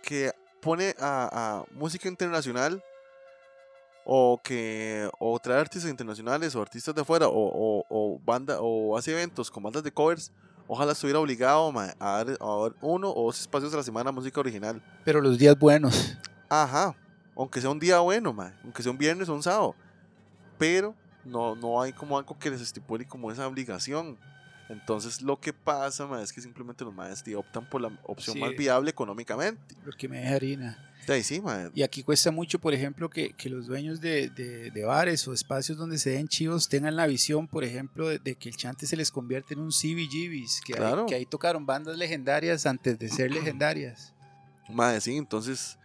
[0.01, 0.31] que
[0.63, 2.81] pone a, a música internacional
[4.05, 8.97] o que o trae artistas internacionales o artistas de afuera o, o, o banda o
[8.97, 10.31] hace eventos con bandas de covers
[10.67, 14.11] ojalá estuviera obligado ma, a, dar, a dar uno o dos espacios a la semana
[14.11, 16.17] música original Pero los días buenos.
[16.49, 16.95] ajá
[17.35, 19.75] aunque sea un día bueno ma, aunque sea un viernes o un sábado
[20.57, 24.17] pero no, no hay como algo que les estipule como esa obligación
[24.69, 28.39] entonces lo que pasa ma, es que simplemente los maestros optan por la opción Sí.
[28.39, 30.89] más viable económicamente Lo que me deja harina.
[31.05, 31.41] Sí.
[31.75, 35.33] Y aquí cuesta mucho, por ejemplo, que, que los dueños de, de- de bares o
[35.33, 38.95] espacios donde se den chivos tengan la visión, por ejemplo, de, que el chante se
[38.95, 41.01] les convierte en un CBGBs, que, Claro.
[41.01, 44.13] ahí, que ahí tocaron bandas legendarias antes de ser legendarias.
[44.69, 45.77] Mae, sí, entonces,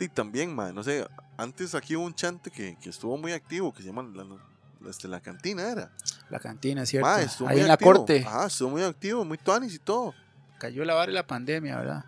[0.00, 1.06] y también, mae, no sé,
[1.36, 4.36] antes aquí hubo un chante que, que estuvo muy activo, que se llama la, la-
[4.88, 5.90] este, la cantina, era.
[6.30, 7.08] La cantina, ¿cierto?
[7.08, 7.92] Mae, estuvo ahí muy en la activo.
[7.92, 8.24] corte.
[8.26, 10.14] Ajá, estuvo muy activo, muy tuanis y todo.
[10.58, 12.04] Cayó la vara y la pandemia, ¿verdad?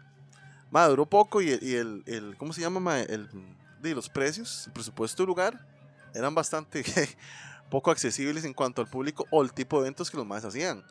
[0.71, 3.03] Mae, duró poco y, el- y el, el, ¿cómo se llama, mae?
[3.09, 3.29] El,
[3.81, 5.65] de los precios, el presupuesto del lugar,
[6.15, 6.83] eran bastante
[7.71, 10.83] poco accesibles en cuanto al público o el tipo de eventos que los más hacían.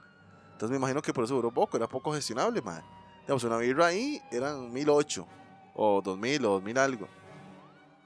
[0.54, 2.82] Entonces me imagino que por eso duró poco, era poco gestionable, mae.
[3.22, 5.28] Digamos, una birra ahí eran 1008
[5.74, 7.08] o 2000 o 2000 algo.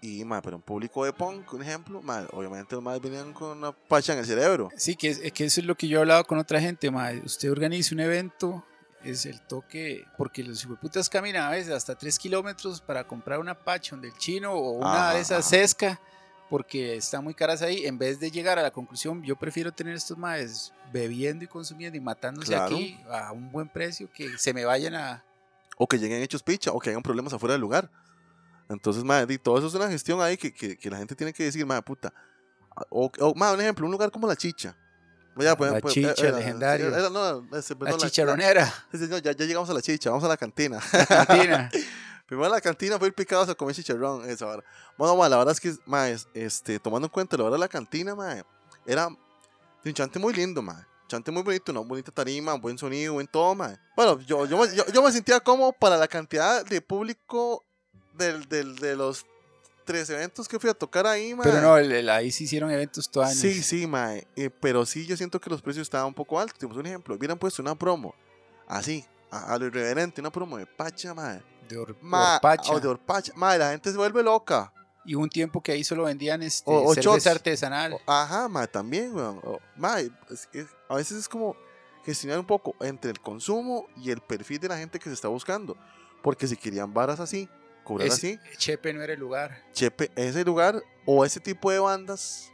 [0.01, 3.57] Y, mae, pero un público de punk, un ejemplo, mae, obviamente los más venían con
[3.57, 4.69] una pacha en el cerebro.
[4.77, 7.19] Sí, que, es- que eso es lo que yo he hablado con otra gente, mae.
[7.25, 8.63] Usted organiza un evento,
[9.03, 13.53] es el toque, porque los putas caminan a veces hasta 3 kilómetros para comprar una
[13.55, 15.49] Pachon del chino o una Ajá, de esas ajá.
[15.49, 16.01] Sesca,
[16.49, 17.85] porque están muy caras ahí.
[17.85, 21.97] En vez de llegar a la conclusión, yo prefiero tener estos maes bebiendo y consumiendo
[21.97, 22.75] y matándose Claro.
[22.75, 25.23] aquí a un buen precio que se me vayan a.
[25.77, 27.89] o que lleguen hechos picha, o que hayan problemas afuera del lugar.
[28.69, 31.33] Entonces, madre, di, todo eso es una gestión ahí que, que, que la gente tiene
[31.33, 32.13] que decir, madre, puta.
[32.89, 34.75] O, o madre, un ejemplo, un lugar como La Chicha.
[35.37, 36.87] Ya, pues, La pues, Chicha, era- legendario.
[36.95, 40.23] era- no, ese, La perdón, chicharronera, sí, no, ya, ya llegamos a La Chicha, vamos
[40.23, 40.79] a la cantina.
[40.93, 41.71] la cantina.
[42.27, 44.63] Primero a la cantina fue ir picados a comer chicharrón, esa hora.
[44.97, 47.67] Bueno, madre, la verdad es que, madre, este, tomando en cuenta la hora de la
[47.67, 48.43] cantina, madre,
[48.85, 50.85] era un chante muy lindo, madre.
[51.07, 53.79] Chante muy bonito, una bonita tarima, un buen sonido, buen todo, madre.
[53.95, 57.65] Bueno, yo, yo, yo, yo me sentía como para la cantidad de público
[58.19, 59.25] del, del, de los
[59.85, 61.49] tres eventos que fui a tocar ahí, madre.
[61.51, 64.27] Pero no, el- el- ahí se hicieron eventos todos Sí, sí, mae.
[64.35, 66.59] eh, pero sí, yo siento que los precios estaban un poco altos.
[66.59, 67.15] Tenemos un ejemplo.
[67.15, 68.13] Hubieran puesto una promo
[68.67, 71.41] así, a, a lo irreverente, una promo de Pacha, mae.
[71.67, 72.71] De Or- Ma- Orpacha.
[72.73, 73.31] O de Orpacha.
[73.35, 74.71] Mae, la gente se vuelve loca.
[75.05, 77.27] Y un tiempo que ahí solo vendían este, O- o cerveza shots.
[77.27, 77.93] artesanal.
[77.93, 79.41] O- Ajá, mae, también, weón.
[79.75, 80.11] Mae,
[80.87, 81.55] a veces es como
[82.05, 85.27] gestionar un poco entre el consumo y el perfil de la gente que se está
[85.29, 85.75] buscando.
[86.21, 87.49] Porque si querían varas así,
[87.89, 89.63] cobrar Es- así, Chepe no era el lugar.
[89.73, 92.51] Chepe, ese lugar o ese tipo de bandas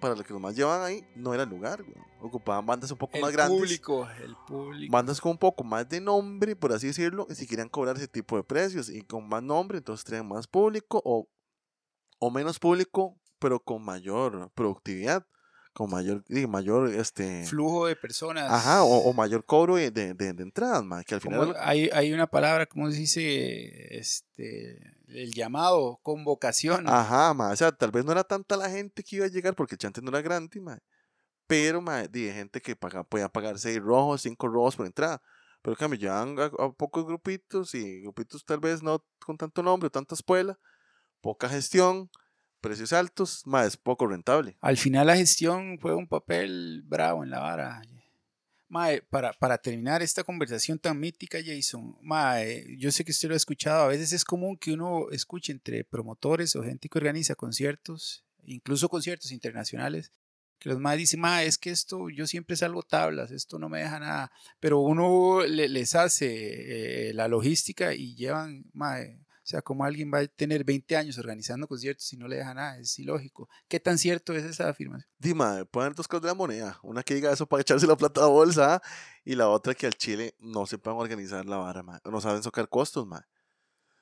[0.00, 1.84] para lo que los más llevaban ahí, no era el lugar.
[2.22, 3.58] Ocupaban bandas un poco El más grandes.
[3.58, 4.90] público, el público.
[4.92, 8.08] bandas con un poco más de nombre, por así decirlo, y si querían cobrar ese
[8.08, 11.28] tipo de precios y con más nombre, entonces traen más público o,
[12.18, 15.26] o menos público, pero con mayor productividad,
[15.72, 18.50] con mayor, mayor este, Flujo de personas.
[18.50, 22.12] ajá, o, o mayor cobro de, de, de- entradas, ma, que al final, hay, hay
[22.12, 23.98] una palabra, ¿cómo se dice?
[23.98, 26.88] Este, el llamado, convocación.
[26.88, 29.54] ajá, ma, o sea, tal vez no era tanta la gente que iba a llegar
[29.54, 30.78] porque el chante no era grande, ma,
[31.46, 35.20] pero ma, de gente que paga, podía pagar seis rojos, cinco rojos por entrada.
[35.62, 39.62] Pero en cambio, llevan a, a pocos grupitos y grupitos tal vez no con tanto
[39.62, 40.58] nombre, o tanta espuela,
[41.20, 42.08] poca gestión,
[42.60, 44.56] precios altos, más poco rentable.
[44.60, 47.82] Al final la gestión fue un papel bravo en la vara.
[48.68, 53.34] Mae, para, para terminar esta conversación tan mítica, Jason, mae, yo sé que usted lo
[53.34, 57.34] ha escuchado, a veces es común que uno escuche entre promotores o gente que organiza
[57.34, 60.12] conciertos, incluso conciertos internacionales,
[60.60, 63.80] que los más dicen, mae, es que esto, yo siempre salgo tablas, esto no me
[63.80, 64.30] deja nada,
[64.60, 69.18] pero uno le- les hace eh, la logística y llevan, mae,
[69.50, 72.78] sea, como alguien va a tener 20 años organizando conciertos y no le deja nada,
[72.78, 73.48] es ilógico.
[73.68, 75.10] ¿Qué tan cierto es esa afirmación?
[75.18, 76.78] Dima, pueden dos cosas de la moneda.
[76.82, 78.80] Una que diga eso para echarse la plata a bolsa
[79.24, 82.68] y la otra que al Chile no sepan organizar la vara, o no saben sacar
[82.68, 83.26] costos, ma.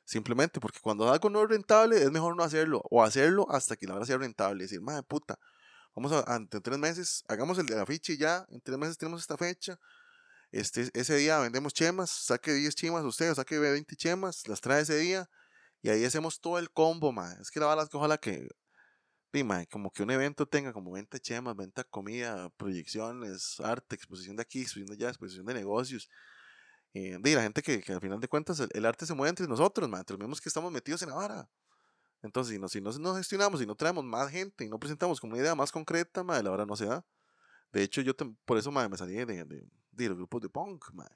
[0.05, 3.87] Simplemente porque cuando algo no es rentable es mejor no hacerlo o hacerlo hasta que
[3.87, 4.65] la vara sea rentable.
[4.65, 5.39] decir, madre puta,
[5.95, 8.79] vamos a, a- en tres meses, hagamos el de la ficha y ya, en tres
[8.79, 9.79] meses tenemos esta fecha.
[10.51, 14.97] Este, ese día vendemos chemas, saque 10 chemas usted, saque 20 chemas, las trae ese
[14.97, 15.29] día
[15.83, 17.33] y ahí hacemos todo el combo, ma.
[17.41, 18.49] Es que la que ojalá que,
[19.33, 24.37] di, ma, como que un evento tenga como venta chemas, venta comida, proyecciones, arte, exposición
[24.37, 26.09] de aquí, exposición de allá, exposición de negocios.
[26.95, 29.89] Eh, la gente que, que al final de cuentas el, arte se mueve entre nosotros,
[29.89, 31.51] ma, entre que estamos metidos en la vara.
[32.23, 35.21] Entonces, si no, si no nos gestionamos, si no traemos más gente y no presentamos
[35.21, 37.05] como una idea más concreta, ma, la vara no se da.
[37.73, 39.45] De hecho, yo tem- por eso ma, me salí de,
[40.05, 41.07] de los grupos de punk, ma.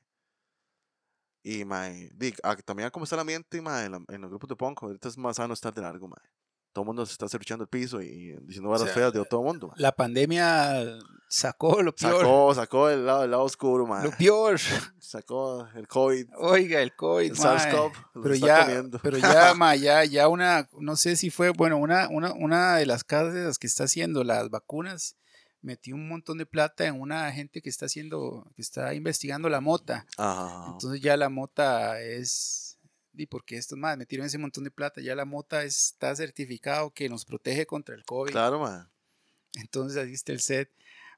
[1.45, 4.49] Y ma, di, ah, también como está el ambiente ma, en, la- en los grupos
[4.49, 6.07] de punk, ahorita es más sano estar de largo.
[6.09, 6.17] Ma.
[6.73, 9.25] Todo el mundo se está cerruchando el piso y, y diciendo varas sea, feas de
[9.27, 9.69] todo el mundo.
[9.69, 9.75] ma.
[9.77, 10.85] La pandemia
[11.29, 12.21] sacó lo peor.
[12.21, 14.05] Sacó, sacó el lado, el lado oscuro, ma.
[14.05, 14.59] Lo peor.
[15.01, 17.59] Sacó el COVID, Oiga, el COVID, el mae.
[17.59, 17.93] SARS-CoV.
[18.23, 18.99] Pero ya, comiendo.
[19.03, 22.87] pero ya, ma, ya, ya una, no sé si fue, bueno, una, una, una de
[22.87, 25.17] las casas que está haciendo las vacunas
[25.63, 29.61] metió un montón de plata en una gente que está haciendo, que está investigando la
[29.61, 30.07] mota.
[30.19, 30.67] Ajá.
[30.73, 32.73] Entonces ya la mota es
[33.15, 37.09] y porque estos más metieron ese montón de plata, ya la mota está certificado que
[37.09, 38.33] nos protege contra el COVID.
[38.33, 38.91] Claro, man.
[39.55, 40.71] Entonces así está el set.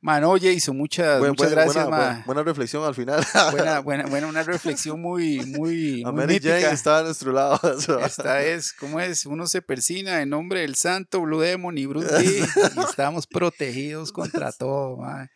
[0.04, 3.24] Mano, Jason, muchas, muchas gracias, buena, buena, reflexión al final.
[3.52, 7.58] Buena, buena, buena, una reflexión muy, muy, muy Mary Jane está a nuestro lado.
[8.04, 9.24] Esta es, ¿cómo es?
[9.24, 12.44] Uno se persina en nombre del santo Blue Demon y Bruce Lee
[12.76, 15.30] y estamos protegidos contra todo, man.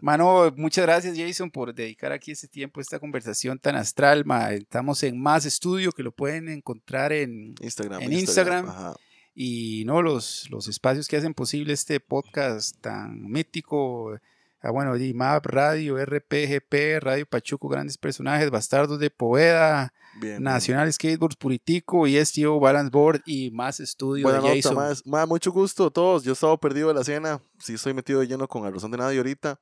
[0.00, 4.24] Mano, muchas gracias Jason por dedicar aquí este tiempo a esta conversación tan astral.
[4.52, 8.00] Estamos en Más Estudio que lo pueden encontrar en Instagram.
[8.00, 8.94] En Instagram.
[9.34, 14.18] Y no los, los espacios que hacen posible este podcast tan mítico.
[14.60, 19.92] Ah, bueno, MAP, Radio, RPGP, Radio Pachuco, grandes personajes, Bastardos de Poeda,
[20.38, 24.74] Nacional Skateboards Puritico y STO Balance Board y más estudios de Jason.
[25.04, 26.24] más, mucho gusto a todos.
[26.24, 27.42] Yo estaba perdido de la cena.
[27.58, 29.60] Sí, estoy metido de lleno con el razón de nadie ahorita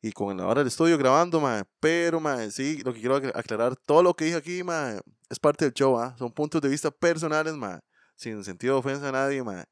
[0.00, 3.76] y con la hora del estudio grabando, ma, pero ma, sí, lo que quiero aclarar,
[3.76, 6.14] todo lo que dije aquí ma, es parte del show, ¿ah?
[6.18, 7.80] son puntos de vista personales, ma,
[8.18, 9.64] sin sentido de ofensa a nadie, ma,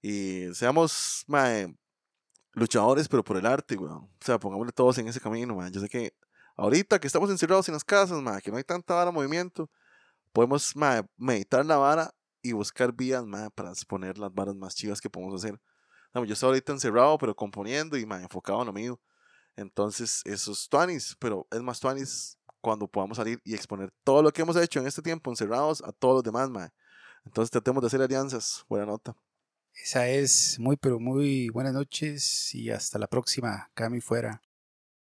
[0.00, 1.48] y seamos ma,
[2.52, 4.04] luchadores, pero por el arte, weón.
[4.04, 5.70] O sea, pongámosle todos en ese camino, man.
[5.70, 6.14] Yo sé que
[6.56, 9.70] ahorita que estamos encerrados en las casas, man, que no hay tanta vara movimiento,
[10.32, 10.74] podemos
[11.16, 15.44] meditar la vara y buscar vías, man, para exponer las varas más chivas que podemos
[15.44, 15.60] hacer.
[16.14, 19.00] yo estoy ahorita encerrado, pero componiendo y, man, enfocado en lo mío.
[19.56, 24.32] Entonces, eso es tuanis, pero es más tuanis cuando podamos salir y exponer todo lo
[24.32, 26.72] que hemos hecho en este tiempo encerrados a todos los demás, man.
[27.28, 28.64] Entonces, tratemos de hacer alianzas.
[28.70, 29.14] Buena nota.
[29.74, 33.70] Esa es muy, pero muy buenas noches y hasta la próxima.
[33.74, 34.40] Cami fuera.